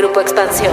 Grupo 0.00 0.22
Expansión. 0.22 0.72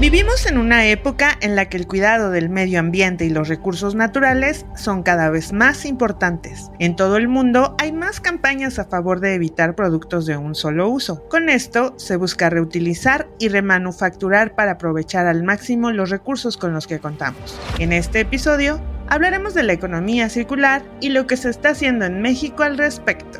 Vivimos 0.00 0.46
en 0.46 0.56
una 0.56 0.86
época 0.86 1.36
en 1.42 1.54
la 1.54 1.68
que 1.68 1.76
el 1.76 1.86
cuidado 1.86 2.30
del 2.30 2.48
medio 2.48 2.80
ambiente 2.80 3.26
y 3.26 3.28
los 3.28 3.48
recursos 3.48 3.94
naturales 3.94 4.64
son 4.74 5.02
cada 5.02 5.28
vez 5.28 5.52
más 5.52 5.84
importantes. 5.84 6.70
En 6.78 6.96
todo 6.96 7.18
el 7.18 7.28
mundo 7.28 7.76
hay 7.76 7.92
más 7.92 8.22
campañas 8.22 8.78
a 8.78 8.86
favor 8.86 9.20
de 9.20 9.34
evitar 9.34 9.74
productos 9.74 10.24
de 10.24 10.38
un 10.38 10.54
solo 10.54 10.88
uso. 10.88 11.28
Con 11.28 11.50
esto 11.50 11.92
se 11.98 12.16
busca 12.16 12.48
reutilizar 12.48 13.28
y 13.38 13.48
remanufacturar 13.48 14.54
para 14.54 14.72
aprovechar 14.72 15.26
al 15.26 15.42
máximo 15.42 15.90
los 15.90 16.08
recursos 16.08 16.56
con 16.56 16.72
los 16.72 16.86
que 16.86 17.00
contamos. 17.00 17.60
En 17.78 17.92
este 17.92 18.20
episodio 18.20 18.80
hablaremos 19.10 19.52
de 19.52 19.64
la 19.64 19.74
economía 19.74 20.30
circular 20.30 20.82
y 21.02 21.10
lo 21.10 21.26
que 21.26 21.36
se 21.36 21.50
está 21.50 21.70
haciendo 21.70 22.06
en 22.06 22.22
México 22.22 22.62
al 22.62 22.78
respecto. 22.78 23.38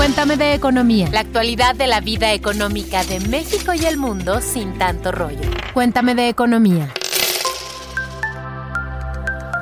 Cuéntame 0.00 0.38
de 0.38 0.54
economía. 0.54 1.10
La 1.12 1.20
actualidad 1.20 1.74
de 1.74 1.86
la 1.86 2.00
vida 2.00 2.32
económica 2.32 3.04
de 3.04 3.20
México 3.20 3.74
y 3.74 3.84
el 3.84 3.98
mundo 3.98 4.40
sin 4.40 4.78
tanto 4.78 5.12
rollo. 5.12 5.42
Cuéntame 5.74 6.14
de 6.14 6.30
economía. 6.30 6.88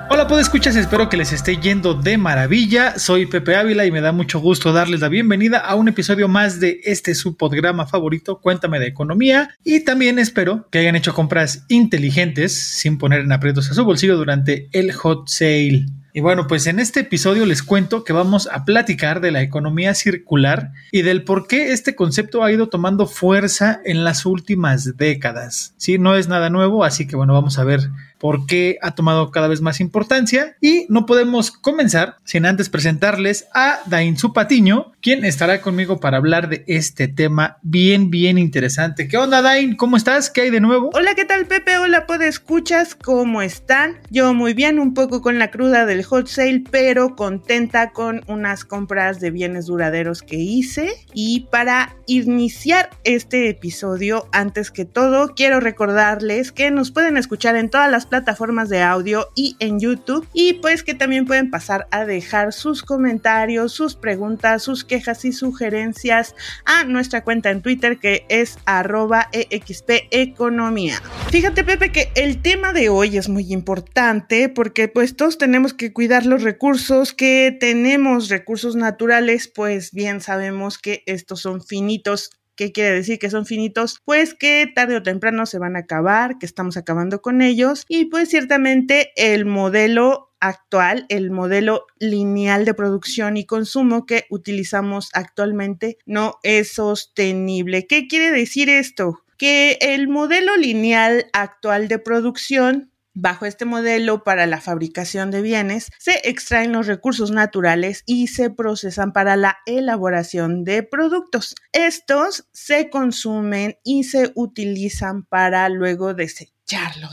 Hola, 0.08 0.28
pues 0.28 0.42
escuchas, 0.42 0.76
espero 0.76 1.08
que 1.08 1.16
les 1.16 1.32
esté 1.32 1.56
yendo 1.56 1.94
de 1.94 2.18
maravilla. 2.18 3.00
Soy 3.00 3.26
Pepe 3.26 3.56
Ávila 3.56 3.84
y 3.84 3.90
me 3.90 4.00
da 4.00 4.12
mucho 4.12 4.38
gusto 4.38 4.72
darles 4.72 5.00
la 5.00 5.08
bienvenida 5.08 5.58
a 5.58 5.74
un 5.74 5.88
episodio 5.88 6.28
más 6.28 6.60
de 6.60 6.82
este 6.84 7.16
su 7.16 7.36
programa 7.36 7.88
favorito, 7.88 8.38
Cuéntame 8.40 8.78
de 8.78 8.86
Economía. 8.86 9.56
Y 9.64 9.80
también 9.80 10.20
espero 10.20 10.68
que 10.70 10.78
hayan 10.78 10.94
hecho 10.94 11.14
compras 11.14 11.64
inteligentes 11.66 12.54
sin 12.54 12.96
poner 12.96 13.22
en 13.22 13.32
aprietos 13.32 13.72
a 13.72 13.74
su 13.74 13.84
bolsillo 13.84 14.16
durante 14.16 14.68
el 14.70 14.92
hot 14.92 15.26
sale. 15.26 15.86
Y 16.18 16.20
bueno, 16.20 16.48
pues 16.48 16.66
en 16.66 16.80
este 16.80 16.98
episodio 16.98 17.46
les 17.46 17.62
cuento 17.62 18.02
que 18.02 18.12
vamos 18.12 18.48
a 18.50 18.64
platicar 18.64 19.20
de 19.20 19.30
la 19.30 19.40
economía 19.40 19.94
circular 19.94 20.72
y 20.90 21.02
del 21.02 21.22
por 21.22 21.46
qué 21.46 21.70
este 21.70 21.94
concepto 21.94 22.42
ha 22.42 22.50
ido 22.50 22.68
tomando 22.68 23.06
fuerza 23.06 23.80
en 23.84 24.02
las 24.02 24.26
últimas 24.26 24.96
décadas. 24.96 25.74
Sí, 25.76 25.96
no 25.96 26.16
es 26.16 26.26
nada 26.26 26.50
nuevo, 26.50 26.82
así 26.82 27.06
que 27.06 27.14
bueno, 27.14 27.34
vamos 27.34 27.60
a 27.60 27.62
ver 27.62 27.88
por 28.18 28.46
qué 28.46 28.78
ha 28.82 28.94
tomado 28.94 29.30
cada 29.30 29.48
vez 29.48 29.60
más 29.60 29.80
importancia 29.80 30.56
y 30.60 30.86
no 30.88 31.06
podemos 31.06 31.50
comenzar 31.50 32.16
sin 32.24 32.46
antes 32.46 32.68
presentarles 32.68 33.46
a 33.54 33.80
Dainzu 33.86 34.32
Patiño, 34.32 34.92
quien 35.00 35.24
estará 35.24 35.60
conmigo 35.60 36.00
para 36.00 36.18
hablar 36.18 36.48
de 36.48 36.64
este 36.66 37.08
tema 37.08 37.58
bien, 37.62 38.10
bien 38.10 38.38
interesante. 38.38 39.08
¿Qué 39.08 39.16
onda, 39.16 39.42
Dain? 39.42 39.76
¿Cómo 39.76 39.96
estás? 39.96 40.30
¿Qué 40.30 40.42
hay 40.42 40.50
de 40.50 40.60
nuevo? 40.60 40.90
Hola, 40.92 41.14
¿qué 41.14 41.24
tal, 41.24 41.46
Pepe? 41.46 41.78
Hola, 41.78 42.04
escuchas? 42.28 42.94
¿Cómo 42.94 43.42
están? 43.42 43.98
Yo 44.10 44.34
muy 44.34 44.54
bien, 44.54 44.78
un 44.78 44.94
poco 44.94 45.22
con 45.22 45.38
la 45.38 45.50
cruda 45.50 45.86
del 45.86 46.04
hot 46.04 46.26
sale, 46.26 46.64
pero 46.70 47.16
contenta 47.16 47.90
con 47.90 48.22
unas 48.26 48.64
compras 48.64 49.20
de 49.20 49.30
bienes 49.30 49.66
duraderos 49.66 50.22
que 50.22 50.36
hice. 50.36 51.06
Y 51.14 51.48
para 51.50 51.96
iniciar 52.06 52.90
este 53.04 53.48
episodio, 53.48 54.28
antes 54.32 54.70
que 54.70 54.84
todo, 54.84 55.34
quiero 55.34 55.60
recordarles 55.60 56.52
que 56.52 56.70
nos 56.70 56.90
pueden 56.90 57.16
escuchar 57.16 57.56
en 57.56 57.70
todas 57.70 57.90
las 57.90 58.07
plataformas 58.08 58.68
de 58.68 58.82
audio 58.82 59.28
y 59.34 59.56
en 59.60 59.78
YouTube. 59.78 60.26
Y 60.32 60.54
pues 60.54 60.82
que 60.82 60.94
también 60.94 61.26
pueden 61.26 61.50
pasar 61.50 61.86
a 61.90 62.04
dejar 62.04 62.52
sus 62.52 62.82
comentarios, 62.82 63.72
sus 63.72 63.94
preguntas, 63.94 64.62
sus 64.62 64.84
quejas 64.84 65.24
y 65.24 65.32
sugerencias 65.32 66.34
a 66.64 66.84
nuestra 66.84 67.22
cuenta 67.22 67.50
en 67.50 67.62
Twitter 67.62 67.98
que 67.98 68.26
es 68.28 68.58
arroba 68.66 69.28
expeconomía. 69.32 71.00
Fíjate 71.30 71.64
Pepe 71.64 71.92
que 71.92 72.10
el 72.14 72.42
tema 72.42 72.72
de 72.72 72.88
hoy 72.88 73.16
es 73.16 73.28
muy 73.28 73.52
importante 73.52 74.48
porque 74.48 74.88
pues 74.88 75.16
todos 75.16 75.38
tenemos 75.38 75.74
que 75.74 75.92
cuidar 75.92 76.26
los 76.26 76.42
recursos 76.42 77.12
que 77.12 77.56
tenemos, 77.58 78.28
recursos 78.28 78.76
naturales, 78.76 79.48
pues 79.48 79.92
bien 79.92 80.20
sabemos 80.20 80.78
que 80.78 81.02
estos 81.06 81.40
son 81.40 81.62
finitos 81.62 82.30
¿Qué 82.58 82.72
quiere 82.72 82.90
decir 82.90 83.20
que 83.20 83.30
son 83.30 83.46
finitos? 83.46 84.00
Pues 84.04 84.34
que 84.34 84.68
tarde 84.74 84.96
o 84.96 85.02
temprano 85.04 85.46
se 85.46 85.60
van 85.60 85.76
a 85.76 85.80
acabar, 85.80 86.38
que 86.38 86.46
estamos 86.46 86.76
acabando 86.76 87.22
con 87.22 87.40
ellos 87.40 87.84
y 87.88 88.06
pues 88.06 88.30
ciertamente 88.30 89.12
el 89.14 89.46
modelo 89.46 90.32
actual, 90.40 91.06
el 91.08 91.30
modelo 91.30 91.86
lineal 92.00 92.64
de 92.64 92.74
producción 92.74 93.36
y 93.36 93.46
consumo 93.46 94.06
que 94.06 94.24
utilizamos 94.28 95.10
actualmente 95.12 95.98
no 96.04 96.40
es 96.42 96.72
sostenible. 96.72 97.86
¿Qué 97.86 98.08
quiere 98.08 98.32
decir 98.32 98.68
esto? 98.68 99.22
Que 99.36 99.78
el 99.80 100.08
modelo 100.08 100.56
lineal 100.56 101.26
actual 101.34 101.86
de 101.86 102.00
producción 102.00 102.90
Bajo 103.20 103.46
este 103.46 103.64
modelo 103.64 104.22
para 104.22 104.46
la 104.46 104.60
fabricación 104.60 105.32
de 105.32 105.42
bienes, 105.42 105.90
se 105.98 106.20
extraen 106.22 106.70
los 106.70 106.86
recursos 106.86 107.32
naturales 107.32 108.04
y 108.06 108.28
se 108.28 108.48
procesan 108.48 109.12
para 109.12 109.34
la 109.34 109.58
elaboración 109.66 110.62
de 110.62 110.84
productos. 110.84 111.56
Estos 111.72 112.46
se 112.52 112.90
consumen 112.90 113.76
y 113.82 114.04
se 114.04 114.30
utilizan 114.36 115.24
para 115.24 115.68
luego 115.68 116.14
desechar 116.14 116.57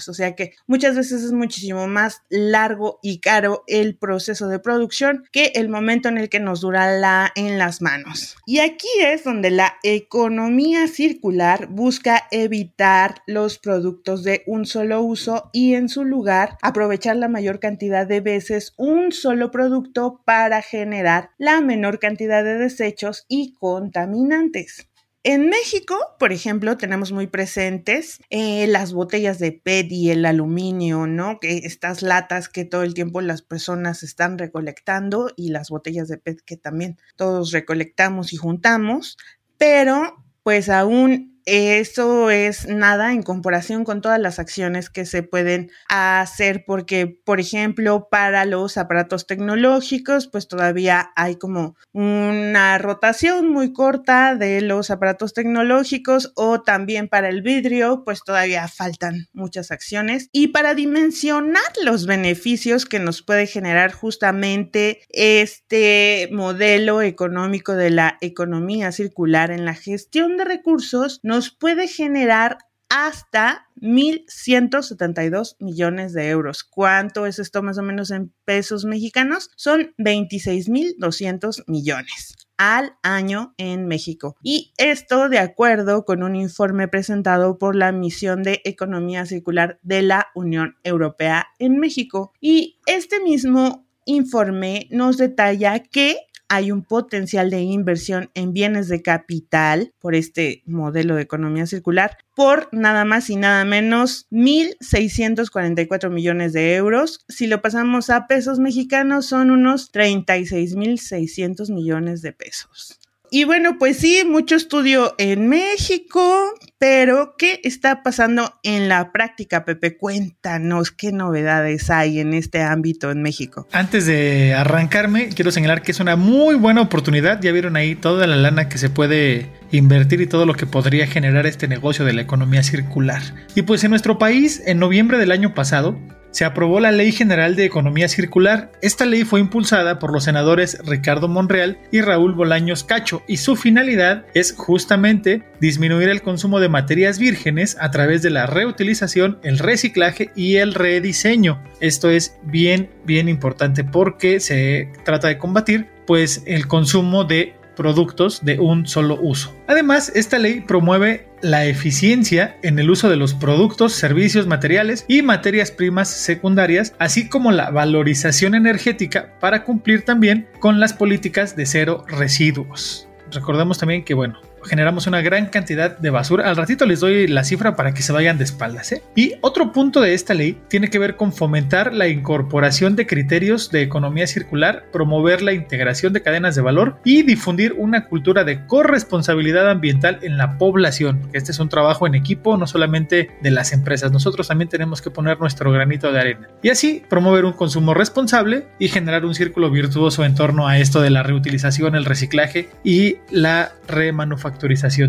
o 0.07 0.13
sea 0.13 0.35
que 0.35 0.53
muchas 0.67 0.95
veces 0.95 1.23
es 1.23 1.31
muchísimo 1.31 1.87
más 1.87 2.21
largo 2.29 2.99
y 3.01 3.19
caro 3.19 3.63
el 3.67 3.97
proceso 3.97 4.47
de 4.47 4.59
producción 4.59 5.23
que 5.31 5.51
el 5.55 5.69
momento 5.69 6.09
en 6.09 6.17
el 6.17 6.29
que 6.29 6.39
nos 6.39 6.61
dura 6.61 6.97
la 6.97 7.31
en 7.35 7.57
las 7.57 7.81
manos. 7.81 8.35
Y 8.45 8.59
aquí 8.59 8.87
es 9.01 9.23
donde 9.23 9.51
la 9.51 9.75
economía 9.83 10.87
circular 10.87 11.67
busca 11.67 12.27
evitar 12.31 13.21
los 13.27 13.57
productos 13.57 14.23
de 14.23 14.43
un 14.45 14.65
solo 14.65 15.01
uso 15.01 15.49
y 15.53 15.75
en 15.75 15.89
su 15.89 16.03
lugar 16.03 16.57
aprovechar 16.61 17.15
la 17.15 17.29
mayor 17.29 17.59
cantidad 17.59 18.05
de 18.05 18.21
veces 18.21 18.73
un 18.77 19.11
solo 19.11 19.51
producto 19.51 20.21
para 20.25 20.61
generar 20.61 21.31
la 21.37 21.61
menor 21.61 21.99
cantidad 21.99 22.43
de 22.43 22.57
desechos 22.57 23.25
y 23.27 23.53
contaminantes. 23.53 24.87
En 25.27 25.49
México, 25.49 25.97
por 26.19 26.31
ejemplo, 26.31 26.77
tenemos 26.77 27.11
muy 27.11 27.25
presentes 27.25 28.19
eh, 28.29 28.67
las 28.67 28.93
botellas 28.93 29.39
de 29.39 29.53
PET 29.53 29.91
y 29.91 30.11
el 30.11 30.23
aluminio, 30.23 31.07
¿no? 31.07 31.39
Que 31.39 31.57
estas 31.63 32.03
latas 32.03 32.47
que 32.47 32.63
todo 32.63 32.83
el 32.83 32.93
tiempo 32.93 33.21
las 33.21 33.41
personas 33.41 34.03
están 34.03 34.37
recolectando 34.37 35.31
y 35.35 35.49
las 35.49 35.71
botellas 35.71 36.09
de 36.09 36.19
PET 36.19 36.41
que 36.45 36.57
también 36.57 36.99
todos 37.15 37.51
recolectamos 37.53 38.33
y 38.33 38.37
juntamos, 38.37 39.17
pero 39.57 40.23
pues 40.43 40.69
aún 40.69 41.34
eso 41.45 42.29
es 42.31 42.67
nada 42.67 43.13
en 43.13 43.23
comparación 43.23 43.83
con 43.83 44.01
todas 44.01 44.19
las 44.19 44.39
acciones 44.39 44.89
que 44.89 45.05
se 45.05 45.23
pueden 45.23 45.71
hacer 45.89 46.63
porque, 46.65 47.07
por 47.07 47.39
ejemplo, 47.39 48.07
para 48.09 48.45
los 48.45 48.77
aparatos 48.77 49.27
tecnológicos, 49.27 50.27
pues 50.27 50.47
todavía 50.47 51.11
hay 51.15 51.35
como 51.35 51.75
una 51.91 52.77
rotación 52.77 53.49
muy 53.49 53.73
corta 53.73 54.35
de 54.35 54.61
los 54.61 54.89
aparatos 54.89 55.33
tecnológicos 55.33 56.31
o 56.35 56.61
también 56.61 57.07
para 57.07 57.29
el 57.29 57.41
vidrio, 57.41 58.03
pues 58.03 58.21
todavía 58.23 58.67
faltan 58.67 59.27
muchas 59.33 59.71
acciones. 59.71 60.29
Y 60.31 60.47
para 60.47 60.73
dimensionar 60.73 61.61
los 61.83 62.05
beneficios 62.05 62.85
que 62.85 62.99
nos 62.99 63.21
puede 63.21 63.47
generar 63.47 63.91
justamente 63.91 65.01
este 65.09 66.29
modelo 66.31 67.01
económico 67.01 67.73
de 67.73 67.89
la 67.89 68.17
economía 68.21 68.91
circular 68.91 69.51
en 69.51 69.65
la 69.65 69.73
gestión 69.73 70.37
de 70.37 70.45
recursos, 70.45 71.19
nos 71.35 71.51
puede 71.51 71.89
generar 71.89 72.59
hasta 72.87 73.67
1.172 73.81 75.57
millones 75.59 76.13
de 76.13 76.29
euros. 76.29 76.63
¿Cuánto 76.63 77.25
es 77.25 77.39
esto 77.39 77.61
más 77.61 77.77
o 77.77 77.83
menos 77.83 78.09
en 78.09 78.33
pesos 78.45 78.85
mexicanos? 78.85 79.49
Son 79.57 79.93
26.200 79.97 81.65
millones 81.67 82.37
al 82.55 82.93
año 83.03 83.53
en 83.57 83.85
México. 83.85 84.37
Y 84.41 84.71
esto 84.77 85.27
de 85.27 85.39
acuerdo 85.39 86.05
con 86.05 86.23
un 86.23 86.37
informe 86.37 86.87
presentado 86.87 87.57
por 87.57 87.75
la 87.75 87.91
Misión 87.91 88.41
de 88.41 88.61
Economía 88.63 89.25
Circular 89.25 89.77
de 89.81 90.03
la 90.03 90.27
Unión 90.35 90.77
Europea 90.85 91.47
en 91.59 91.79
México. 91.79 92.31
Y 92.39 92.79
este 92.85 93.19
mismo 93.19 93.84
informe 94.05 94.87
nos 94.91 95.17
detalla 95.17 95.79
que 95.79 96.17
hay 96.47 96.71
un 96.71 96.83
potencial 96.83 97.49
de 97.49 97.61
inversión 97.61 98.29
en 98.33 98.53
bienes 98.53 98.87
de 98.87 99.01
capital 99.01 99.93
por 99.99 100.15
este 100.15 100.61
modelo 100.65 101.15
de 101.15 101.23
economía 101.23 101.65
circular 101.65 102.17
por 102.35 102.69
nada 102.71 103.05
más 103.05 103.29
y 103.29 103.35
nada 103.35 103.65
menos 103.65 104.27
1.644 104.31 106.09
millones 106.09 106.53
de 106.53 106.75
euros. 106.75 107.25
Si 107.27 107.47
lo 107.47 107.61
pasamos 107.61 108.09
a 108.09 108.27
pesos 108.27 108.59
mexicanos 108.59 109.25
son 109.25 109.51
unos 109.51 109.91
36.600 109.91 111.73
millones 111.73 112.21
de 112.21 112.33
pesos. 112.33 112.99
Y 113.31 113.43
bueno, 113.43 113.77
pues 113.77 113.97
sí, 113.97 114.23
mucho 114.25 114.55
estudio 114.55 115.15
en 115.17 115.47
México, 115.47 116.53
pero 116.77 117.35
¿qué 117.37 117.59
está 117.63 118.03
pasando 118.03 118.59
en 118.63 118.87
la 118.87 119.11
práctica, 119.11 119.65
Pepe? 119.65 119.97
Cuéntanos 119.97 120.91
qué 120.91 121.11
novedades 121.11 121.89
hay 121.89 122.19
en 122.19 122.33
este 122.33 122.61
ámbito 122.61 123.11
en 123.11 123.21
México. 123.21 123.67
Antes 123.71 124.05
de 124.05 124.53
arrancarme, 124.53 125.29
quiero 125.29 125.51
señalar 125.51 125.81
que 125.81 125.91
es 125.91 125.99
una 125.99 126.15
muy 126.15 126.55
buena 126.55 126.81
oportunidad. 126.81 127.41
Ya 127.41 127.51
vieron 127.51 127.75
ahí 127.75 127.95
toda 127.95 128.27
la 128.27 128.35
lana 128.35 128.69
que 128.69 128.77
se 128.77 128.89
puede 128.89 129.49
invertir 129.71 130.21
y 130.21 130.27
todo 130.27 130.45
lo 130.45 130.53
que 130.53 130.65
podría 130.65 131.07
generar 131.07 131.45
este 131.45 131.67
negocio 131.67 132.05
de 132.05 132.13
la 132.13 132.21
economía 132.21 132.63
circular. 132.63 133.21
Y 133.55 133.63
pues 133.63 133.83
en 133.83 133.91
nuestro 133.91 134.17
país, 134.17 134.61
en 134.65 134.79
noviembre 134.79 135.17
del 135.17 135.31
año 135.31 135.53
pasado, 135.53 135.99
se 136.35 136.43
aprobó 136.43 136.81
la 136.81 136.91
Ley 136.91 137.13
General 137.13 137.55
de 137.55 137.63
Economía 137.63 138.09
Circular. 138.09 138.69
Esta 138.81 139.05
ley 139.05 139.23
fue 139.23 139.39
impulsada 139.39 139.99
por 139.99 140.11
los 140.11 140.25
senadores 140.25 140.77
Ricardo 140.85 141.29
Monreal 141.29 141.77
y 141.93 142.01
Raúl 142.01 142.33
Bolaños 142.33 142.83
Cacho 142.83 143.23
y 143.25 143.37
su 143.37 143.55
finalidad 143.55 144.25
es 144.33 144.53
justamente 144.57 145.43
disminuir 145.61 146.09
el 146.09 146.21
consumo 146.21 146.59
de 146.59 146.67
materias 146.67 147.19
vírgenes 147.19 147.77
a 147.79 147.89
través 147.89 148.21
de 148.21 148.31
la 148.31 148.47
reutilización, 148.47 149.39
el 149.43 149.59
reciclaje 149.59 150.31
y 150.35 150.57
el 150.57 150.73
rediseño. 150.73 151.63
Esto 151.79 152.09
es 152.09 152.37
bien, 152.43 152.89
bien 153.05 153.29
importante 153.29 153.85
porque 153.85 154.41
se 154.41 154.91
trata 155.05 155.29
de 155.29 155.37
combatir 155.37 155.87
pues 156.05 156.43
el 156.47 156.67
consumo 156.67 157.23
de 157.23 157.55
productos 157.77 158.43
de 158.43 158.59
un 158.59 158.87
solo 158.87 159.17
uso. 159.21 159.55
Además, 159.67 160.11
esta 160.15 160.39
ley 160.39 160.61
promueve 160.61 161.27
la 161.45 161.65
eficiencia 161.65 162.57
en 162.63 162.79
el 162.79 162.89
uso 162.89 163.07
de 163.07 163.17
los 163.17 163.35
productos, 163.35 163.93
servicios, 163.93 164.47
materiales 164.47 165.05
y 165.07 165.21
materias 165.21 165.69
primas 165.69 166.09
secundarias, 166.09 166.95
así 166.97 167.29
como 167.29 167.51
la 167.51 167.69
valorización 167.69 168.55
energética 168.55 169.37
para 169.39 169.63
cumplir 169.63 170.03
también 170.03 170.47
con 170.59 170.79
las 170.79 170.93
políticas 170.93 171.55
de 171.55 171.67
cero 171.67 172.03
residuos. 172.07 173.07
Recordemos 173.31 173.77
también 173.77 174.03
que, 174.03 174.15
bueno, 174.15 174.39
generamos 174.65 175.07
una 175.07 175.21
gran 175.21 175.47
cantidad 175.47 175.97
de 175.97 176.09
basura. 176.09 176.49
Al 176.49 176.55
ratito 176.55 176.85
les 176.85 176.99
doy 176.99 177.27
la 177.27 177.43
cifra 177.43 177.75
para 177.75 177.93
que 177.93 178.01
se 178.01 178.11
vayan 178.11 178.37
de 178.37 178.43
espaldas. 178.43 178.91
¿eh? 178.91 179.03
Y 179.15 179.33
otro 179.41 179.71
punto 179.71 180.01
de 180.01 180.13
esta 180.13 180.33
ley 180.33 180.57
tiene 180.67 180.89
que 180.89 180.99
ver 180.99 181.15
con 181.15 181.33
fomentar 181.33 181.93
la 181.93 182.07
incorporación 182.07 182.95
de 182.95 183.07
criterios 183.07 183.71
de 183.71 183.81
economía 183.81 184.27
circular, 184.27 184.85
promover 184.91 185.41
la 185.41 185.53
integración 185.53 186.13
de 186.13 186.21
cadenas 186.21 186.55
de 186.55 186.61
valor 186.61 186.99
y 187.03 187.23
difundir 187.23 187.73
una 187.73 188.05
cultura 188.05 188.43
de 188.43 188.65
corresponsabilidad 188.65 189.69
ambiental 189.69 190.19
en 190.21 190.37
la 190.37 190.57
población. 190.57 191.29
Este 191.33 191.51
es 191.51 191.59
un 191.59 191.69
trabajo 191.69 192.07
en 192.07 192.15
equipo, 192.15 192.57
no 192.57 192.67
solamente 192.67 193.29
de 193.41 193.51
las 193.51 193.73
empresas. 193.73 194.11
Nosotros 194.11 194.47
también 194.47 194.69
tenemos 194.69 195.01
que 195.01 195.11
poner 195.11 195.39
nuestro 195.39 195.71
granito 195.71 196.11
de 196.11 196.19
arena. 196.19 196.47
Y 196.61 196.69
así 196.69 197.03
promover 197.09 197.45
un 197.45 197.53
consumo 197.53 197.93
responsable 197.93 198.67
y 198.79 198.87
generar 198.87 199.25
un 199.25 199.35
círculo 199.35 199.69
virtuoso 199.69 200.23
en 200.23 200.35
torno 200.35 200.67
a 200.67 200.79
esto 200.79 201.01
de 201.01 201.09
la 201.09 201.23
reutilización, 201.23 201.95
el 201.95 202.05
reciclaje 202.05 202.69
y 202.83 203.17
la 203.29 203.73
remanufactura 203.87 204.54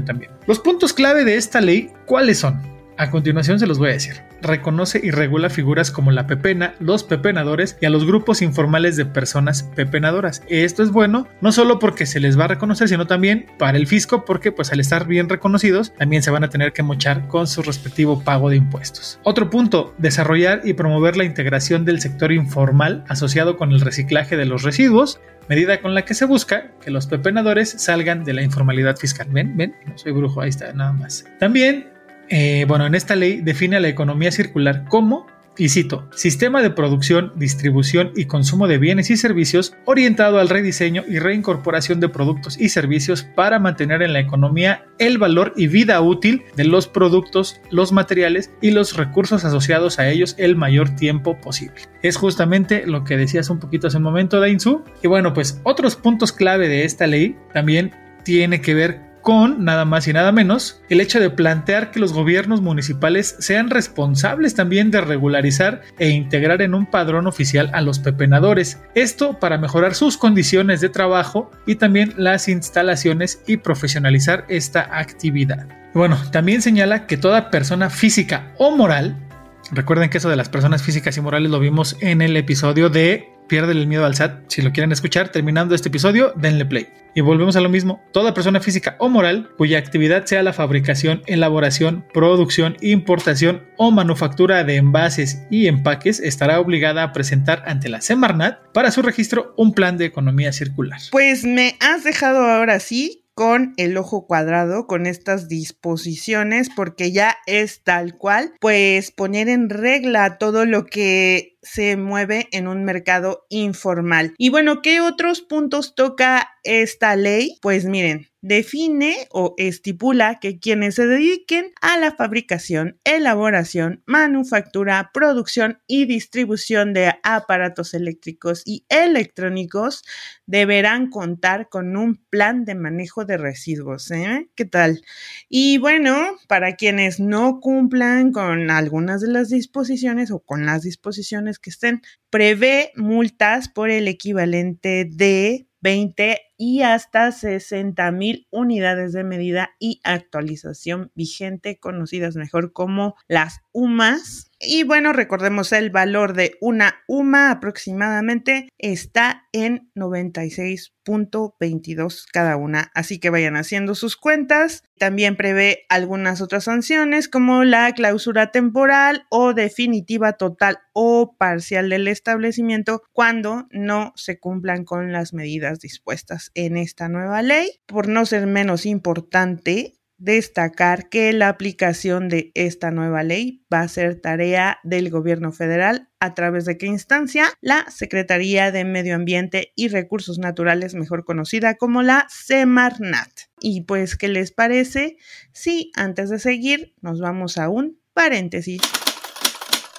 también. 0.04 0.30
Los 0.46 0.58
puntos 0.58 0.92
clave 0.92 1.24
de 1.24 1.36
esta 1.36 1.60
ley, 1.60 1.90
¿cuáles 2.06 2.38
son? 2.38 2.75
A 2.98 3.10
continuación 3.10 3.58
se 3.60 3.66
los 3.66 3.78
voy 3.78 3.90
a 3.90 3.92
decir. 3.92 4.22
Reconoce 4.40 5.00
y 5.02 5.10
regula 5.10 5.50
figuras 5.50 5.90
como 5.90 6.12
la 6.12 6.26
pepena, 6.26 6.74
los 6.78 7.04
pepenadores 7.04 7.76
y 7.80 7.86
a 7.86 7.90
los 7.90 8.06
grupos 8.06 8.40
informales 8.40 8.96
de 8.96 9.04
personas 9.04 9.64
pepenadoras. 9.74 10.42
Esto 10.48 10.82
es 10.82 10.90
bueno 10.90 11.26
no 11.42 11.52
solo 11.52 11.78
porque 11.78 12.06
se 12.06 12.20
les 12.20 12.38
va 12.38 12.44
a 12.44 12.48
reconocer, 12.48 12.88
sino 12.88 13.06
también 13.06 13.46
para 13.58 13.76
el 13.76 13.86
fisco 13.86 14.24
porque 14.24 14.50
pues 14.50 14.72
al 14.72 14.80
estar 14.80 15.06
bien 15.06 15.28
reconocidos 15.28 15.92
también 15.94 16.22
se 16.22 16.30
van 16.30 16.44
a 16.44 16.48
tener 16.48 16.72
que 16.72 16.82
mochar 16.82 17.28
con 17.28 17.46
su 17.46 17.62
respectivo 17.62 18.22
pago 18.22 18.48
de 18.48 18.56
impuestos. 18.56 19.20
Otro 19.24 19.50
punto, 19.50 19.94
desarrollar 19.98 20.62
y 20.64 20.72
promover 20.72 21.18
la 21.18 21.24
integración 21.24 21.84
del 21.84 22.00
sector 22.00 22.32
informal 22.32 23.04
asociado 23.08 23.58
con 23.58 23.72
el 23.72 23.80
reciclaje 23.80 24.38
de 24.38 24.46
los 24.46 24.62
residuos, 24.62 25.20
medida 25.48 25.82
con 25.82 25.94
la 25.94 26.04
que 26.06 26.14
se 26.14 26.24
busca 26.24 26.70
que 26.80 26.90
los 26.90 27.06
pepenadores 27.06 27.70
salgan 27.70 28.24
de 28.24 28.32
la 28.32 28.42
informalidad 28.42 28.96
fiscal. 28.96 29.28
Ven, 29.30 29.56
ven, 29.56 29.76
no 29.86 29.98
soy 29.98 30.12
brujo, 30.12 30.40
ahí 30.40 30.48
está, 30.48 30.72
nada 30.72 30.92
más. 30.92 31.26
También, 31.38 31.95
eh, 32.28 32.64
bueno, 32.66 32.86
en 32.86 32.94
esta 32.94 33.16
ley 33.16 33.40
define 33.40 33.80
la 33.80 33.88
economía 33.88 34.30
circular 34.32 34.84
como 34.88 35.26
y 35.58 35.68
cito, 35.70 36.08
sistema 36.14 36.62
de 36.62 36.70
producción, 36.70 37.32
distribución 37.36 38.12
y 38.14 38.26
consumo 38.26 38.68
de 38.68 38.78
bienes 38.78 39.10
y 39.10 39.16
servicios 39.16 39.74
orientado 39.84 40.38
al 40.38 40.48
rediseño 40.48 41.04
y 41.08 41.18
reincorporación 41.18 42.00
de 42.00 42.08
productos 42.08 42.58
y 42.60 42.68
servicios 42.68 43.22
para 43.22 43.58
mantener 43.58 44.02
en 44.02 44.12
la 44.12 44.20
economía 44.20 44.84
el 44.98 45.18
valor 45.18 45.52
y 45.56 45.66
vida 45.68 46.00
útil 46.00 46.42
de 46.56 46.64
los 46.64 46.88
productos, 46.88 47.60
los 47.70 47.92
materiales 47.92 48.50
y 48.60 48.70
los 48.70 48.96
recursos 48.96 49.44
asociados 49.44 49.98
a 49.98 50.08
ellos 50.08 50.34
el 50.38 50.56
mayor 50.56 50.90
tiempo 50.90 51.40
posible. 51.40 51.82
Es 52.02 52.16
justamente 52.16 52.86
lo 52.86 53.04
que 53.04 53.16
decías 53.16 53.50
un 53.50 53.58
poquito 53.58 53.86
hace 53.86 53.96
un 53.96 54.02
momento, 54.02 54.40
Dainzu. 54.40 54.84
Y 55.02 55.08
bueno, 55.08 55.32
pues 55.32 55.60
otros 55.64 55.96
puntos 55.96 56.32
clave 56.32 56.68
de 56.68 56.84
esta 56.84 57.06
ley 57.06 57.36
también 57.52 57.92
tiene 58.24 58.60
que 58.60 58.74
ver 58.74 59.05
con 59.26 59.64
nada 59.64 59.84
más 59.84 60.06
y 60.06 60.12
nada 60.12 60.30
menos 60.30 60.80
el 60.88 61.00
hecho 61.00 61.18
de 61.18 61.30
plantear 61.30 61.90
que 61.90 61.98
los 61.98 62.12
gobiernos 62.12 62.60
municipales 62.60 63.34
sean 63.40 63.70
responsables 63.70 64.54
también 64.54 64.92
de 64.92 65.00
regularizar 65.00 65.82
e 65.98 66.10
integrar 66.10 66.62
en 66.62 66.74
un 66.74 66.86
padrón 66.86 67.26
oficial 67.26 67.68
a 67.72 67.80
los 67.80 67.98
pepenadores. 67.98 68.80
Esto 68.94 69.40
para 69.40 69.58
mejorar 69.58 69.96
sus 69.96 70.16
condiciones 70.16 70.80
de 70.80 70.90
trabajo 70.90 71.50
y 71.66 71.74
también 71.74 72.14
las 72.16 72.46
instalaciones 72.46 73.42
y 73.48 73.56
profesionalizar 73.56 74.44
esta 74.48 74.96
actividad. 74.96 75.66
Bueno, 75.92 76.18
también 76.30 76.62
señala 76.62 77.08
que 77.08 77.16
toda 77.16 77.50
persona 77.50 77.90
física 77.90 78.52
o 78.58 78.76
moral 78.76 79.25
Recuerden 79.72 80.10
que 80.10 80.18
eso 80.18 80.28
de 80.28 80.36
las 80.36 80.48
personas 80.48 80.82
físicas 80.82 81.16
y 81.16 81.20
morales 81.20 81.50
lo 81.50 81.60
vimos 81.60 81.96
en 82.00 82.22
el 82.22 82.36
episodio 82.36 82.88
de 82.88 83.36
Pierde 83.48 83.72
el 83.72 83.86
miedo 83.86 84.04
al 84.04 84.16
SAT. 84.16 84.42
Si 84.48 84.60
lo 84.60 84.72
quieren 84.72 84.90
escuchar, 84.90 85.28
terminando 85.28 85.74
este 85.74 85.88
episodio, 85.88 86.32
denle 86.36 86.66
play. 86.66 86.88
Y 87.14 87.20
volvemos 87.20 87.54
a 87.54 87.60
lo 87.60 87.68
mismo. 87.68 88.02
Toda 88.12 88.34
persona 88.34 88.60
física 88.60 88.96
o 88.98 89.08
moral 89.08 89.50
cuya 89.56 89.78
actividad 89.78 90.24
sea 90.24 90.42
la 90.42 90.52
fabricación, 90.52 91.22
elaboración, 91.26 92.04
producción, 92.12 92.76
importación 92.80 93.62
o 93.76 93.92
manufactura 93.92 94.64
de 94.64 94.76
envases 94.76 95.44
y 95.48 95.68
empaques 95.68 96.18
estará 96.18 96.58
obligada 96.58 97.04
a 97.04 97.12
presentar 97.12 97.62
ante 97.66 97.88
la 97.88 98.00
Semarnat 98.00 98.58
para 98.72 98.90
su 98.90 99.02
registro 99.02 99.54
un 99.56 99.72
plan 99.72 99.96
de 99.96 100.06
economía 100.06 100.52
circular. 100.52 101.00
Pues 101.12 101.44
me 101.44 101.76
has 101.80 102.02
dejado 102.02 102.44
ahora 102.44 102.80
sí 102.80 103.25
con 103.36 103.74
el 103.76 103.98
ojo 103.98 104.26
cuadrado, 104.26 104.86
con 104.86 105.04
estas 105.04 105.46
disposiciones, 105.46 106.70
porque 106.74 107.12
ya 107.12 107.36
es 107.46 107.82
tal 107.84 108.16
cual, 108.16 108.54
pues 108.60 109.10
poner 109.10 109.50
en 109.50 109.68
regla 109.68 110.38
todo 110.38 110.64
lo 110.64 110.86
que 110.86 111.55
se 111.66 111.96
mueve 111.96 112.48
en 112.52 112.68
un 112.68 112.84
mercado 112.84 113.46
informal. 113.48 114.34
Y 114.38 114.50
bueno, 114.50 114.82
¿qué 114.82 115.00
otros 115.00 115.42
puntos 115.42 115.94
toca 115.94 116.48
esta 116.62 117.16
ley? 117.16 117.58
Pues 117.60 117.84
miren, 117.84 118.28
define 118.46 119.26
o 119.30 119.54
estipula 119.56 120.38
que 120.38 120.60
quienes 120.60 120.94
se 120.94 121.06
dediquen 121.06 121.72
a 121.80 121.98
la 121.98 122.12
fabricación, 122.12 123.00
elaboración, 123.02 124.04
manufactura, 124.06 125.10
producción 125.12 125.80
y 125.88 126.06
distribución 126.06 126.92
de 126.92 127.14
aparatos 127.24 127.92
eléctricos 127.92 128.62
y 128.64 128.84
electrónicos 128.88 130.04
deberán 130.46 131.10
contar 131.10 131.68
con 131.68 131.96
un 131.96 132.24
plan 132.30 132.64
de 132.64 132.76
manejo 132.76 133.24
de 133.24 133.36
residuos. 133.36 134.12
¿eh? 134.12 134.48
¿Qué 134.54 134.64
tal? 134.64 135.02
Y 135.48 135.78
bueno, 135.78 136.16
para 136.46 136.76
quienes 136.76 137.18
no 137.18 137.58
cumplan 137.58 138.30
con 138.30 138.70
algunas 138.70 139.20
de 139.22 139.28
las 139.28 139.48
disposiciones 139.48 140.30
o 140.30 140.38
con 140.38 140.66
las 140.66 140.82
disposiciones 140.82 141.55
que 141.58 141.70
estén, 141.70 142.02
prevé 142.30 142.92
multas 142.96 143.68
por 143.68 143.90
el 143.90 144.08
equivalente 144.08 145.08
de 145.10 145.66
20 145.80 146.40
y 146.56 146.82
hasta 146.82 147.30
60 147.30 148.10
mil 148.10 148.48
unidades 148.50 149.12
de 149.12 149.24
medida 149.24 149.70
y 149.78 150.00
actualización 150.04 151.12
vigente, 151.14 151.78
conocidas 151.78 152.34
mejor 152.34 152.72
como 152.72 153.14
las 153.28 153.60
UMAS. 153.72 154.50
Y 154.58 154.84
bueno, 154.84 155.12
recordemos 155.12 155.70
el 155.72 155.90
valor 155.90 156.32
de 156.32 156.56
una 156.62 157.02
UMA 157.08 157.50
aproximadamente 157.50 158.70
está 158.78 159.46
en 159.52 159.90
96.22 159.94 162.24
cada 162.32 162.56
una. 162.56 162.90
Así 162.94 163.18
que 163.18 163.28
vayan 163.28 163.56
haciendo 163.56 163.94
sus 163.94 164.16
cuentas. 164.16 164.82
También 164.98 165.36
prevé 165.36 165.84
algunas 165.90 166.40
otras 166.40 166.64
sanciones 166.64 167.28
como 167.28 167.64
la 167.64 167.92
clausura 167.92 168.50
temporal 168.50 169.26
o 169.28 169.52
definitiva 169.52 170.32
total 170.32 170.78
o 170.94 171.36
parcial 171.36 171.90
del 171.90 172.08
establecimiento 172.08 173.02
cuando 173.12 173.68
no 173.72 174.14
se 174.16 174.38
cumplan 174.38 174.84
con 174.84 175.12
las 175.12 175.34
medidas 175.34 175.80
dispuestas 175.80 176.50
en 176.54 176.78
esta 176.78 177.10
nueva 177.10 177.42
ley. 177.42 177.72
Por 177.84 178.08
no 178.08 178.24
ser 178.24 178.46
menos 178.46 178.86
importante, 178.86 179.96
destacar 180.18 181.08
que 181.08 181.32
la 181.32 181.48
aplicación 181.48 182.28
de 182.28 182.50
esta 182.54 182.90
nueva 182.90 183.22
ley 183.22 183.64
va 183.72 183.80
a 183.80 183.88
ser 183.88 184.20
tarea 184.20 184.78
del 184.82 185.10
gobierno 185.10 185.52
federal 185.52 186.08
a 186.20 186.34
través 186.34 186.64
de 186.64 186.78
qué 186.78 186.86
instancia? 186.86 187.46
La 187.60 187.86
Secretaría 187.90 188.72
de 188.72 188.84
Medio 188.84 189.14
Ambiente 189.14 189.72
y 189.76 189.88
Recursos 189.88 190.38
Naturales, 190.38 190.94
mejor 190.94 191.24
conocida 191.24 191.74
como 191.74 192.02
la 192.02 192.26
Semarnat. 192.28 193.30
Y 193.60 193.82
pues, 193.82 194.16
¿qué 194.16 194.28
les 194.28 194.52
parece? 194.52 195.16
Si 195.52 195.90
antes 195.94 196.30
de 196.30 196.38
seguir 196.38 196.94
nos 197.00 197.20
vamos 197.20 197.58
a 197.58 197.68
un 197.68 197.98
paréntesis. 198.14 198.80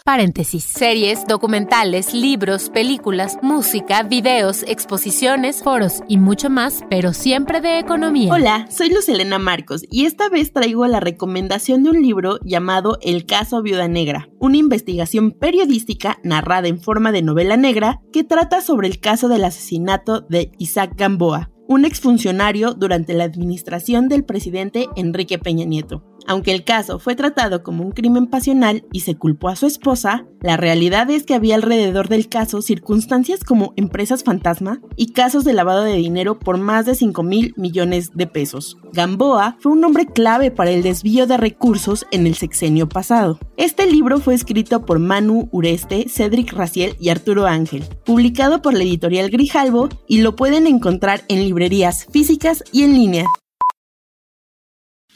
Paréntesis. 0.07 0.63
Series, 0.63 1.27
documentales, 1.27 2.13
libros, 2.13 2.69
películas, 2.69 3.39
música, 3.41 4.03
videos, 4.03 4.63
exposiciones, 4.63 5.61
foros 5.61 6.01
y 6.07 6.17
mucho 6.17 6.49
más, 6.49 6.85
pero 6.89 7.11
siempre 7.11 7.59
de 7.59 7.77
economía. 7.79 8.31
Hola, 8.31 8.67
soy 8.71 8.89
Luz 8.89 9.09
Elena 9.09 9.37
Marcos 9.37 9.83
y 9.91 10.05
esta 10.05 10.29
vez 10.29 10.53
traigo 10.53 10.87
la 10.87 11.01
recomendación 11.01 11.83
de 11.83 11.89
un 11.89 12.01
libro 12.01 12.39
llamado 12.45 12.97
El 13.01 13.25
caso 13.25 13.61
Viuda 13.61 13.89
Negra, 13.89 14.29
una 14.39 14.55
investigación 14.55 15.31
periodística 15.31 16.19
narrada 16.23 16.69
en 16.69 16.79
forma 16.79 17.11
de 17.11 17.21
novela 17.21 17.57
negra 17.57 17.99
que 18.13 18.23
trata 18.23 18.61
sobre 18.61 18.87
el 18.87 19.01
caso 19.01 19.27
del 19.27 19.43
asesinato 19.43 20.21
de 20.21 20.53
Isaac 20.57 20.93
Gamboa, 20.95 21.51
un 21.67 21.83
exfuncionario 21.83 22.73
durante 22.73 23.13
la 23.13 23.25
administración 23.25 24.07
del 24.07 24.23
presidente 24.23 24.87
Enrique 24.95 25.37
Peña 25.37 25.65
Nieto. 25.65 26.01
Aunque 26.27 26.51
el 26.51 26.65
caso 26.65 27.00
fue 27.00 27.15
tratado 27.15 27.63
como 27.63 27.84
un 27.84 27.91
crimen 27.91 28.27
pasional 28.27 28.84
y 28.91 29.00
se 29.00 29.15
culpó 29.15 29.48
a 29.48 29.55
su 29.55 29.65
esposa, 29.65 30.25
la 30.41 30.57
realidad 30.57 31.10
es 31.10 31.24
que 31.24 31.34
había 31.34 31.55
alrededor 31.55 32.10
del 32.10 32.27
caso 32.27 32.62
circunstancias 32.62 33.46
como 33.46 33.74
empresas 33.77 34.24
fantasma 34.24 34.81
y 34.98 35.13
casos 35.13 35.46
de 35.46 35.53
lavado 35.53 35.84
de 35.84 35.93
dinero 35.93 36.38
por 36.38 36.57
más 36.57 36.86
de 36.86 36.96
5 36.96 37.24
mil 37.24 37.53
millones 37.55 38.12
de 38.13 38.27
pesos. 38.27 38.77
Gamboa 38.91 39.57
fue 39.62 39.72
un 39.72 39.84
hombre 39.86 40.05
clave 40.05 40.51
para 40.51 40.72
el 40.72 40.84
desvío 40.84 41.27
de 41.27 41.38
recursos 41.38 42.05
en 42.12 42.27
el 42.27 42.36
sexenio 42.36 42.89
pasado. 42.89 43.39
Este 43.55 43.89
libro 43.89 44.19
fue 44.19 44.36
escrito 44.36 44.86
por 44.86 45.00
Manu 45.00 45.48
Ureste, 45.53 46.07
Cedric 46.10 46.51
Raciel 46.51 46.98
y 47.00 47.07
Arturo 47.07 47.48
Ángel, 47.48 47.86
publicado 48.05 48.62
por 48.62 48.74
la 48.74 48.84
editorial 48.84 49.29
Grijalvo 49.29 49.88
y 50.07 50.22
lo 50.22 50.36
pueden 50.36 50.67
encontrar 50.67 51.22
en 51.29 51.39
librerías 51.39 52.05
físicas 52.12 52.65
y 52.74 52.84
en 52.84 52.96
línea. 52.96 53.25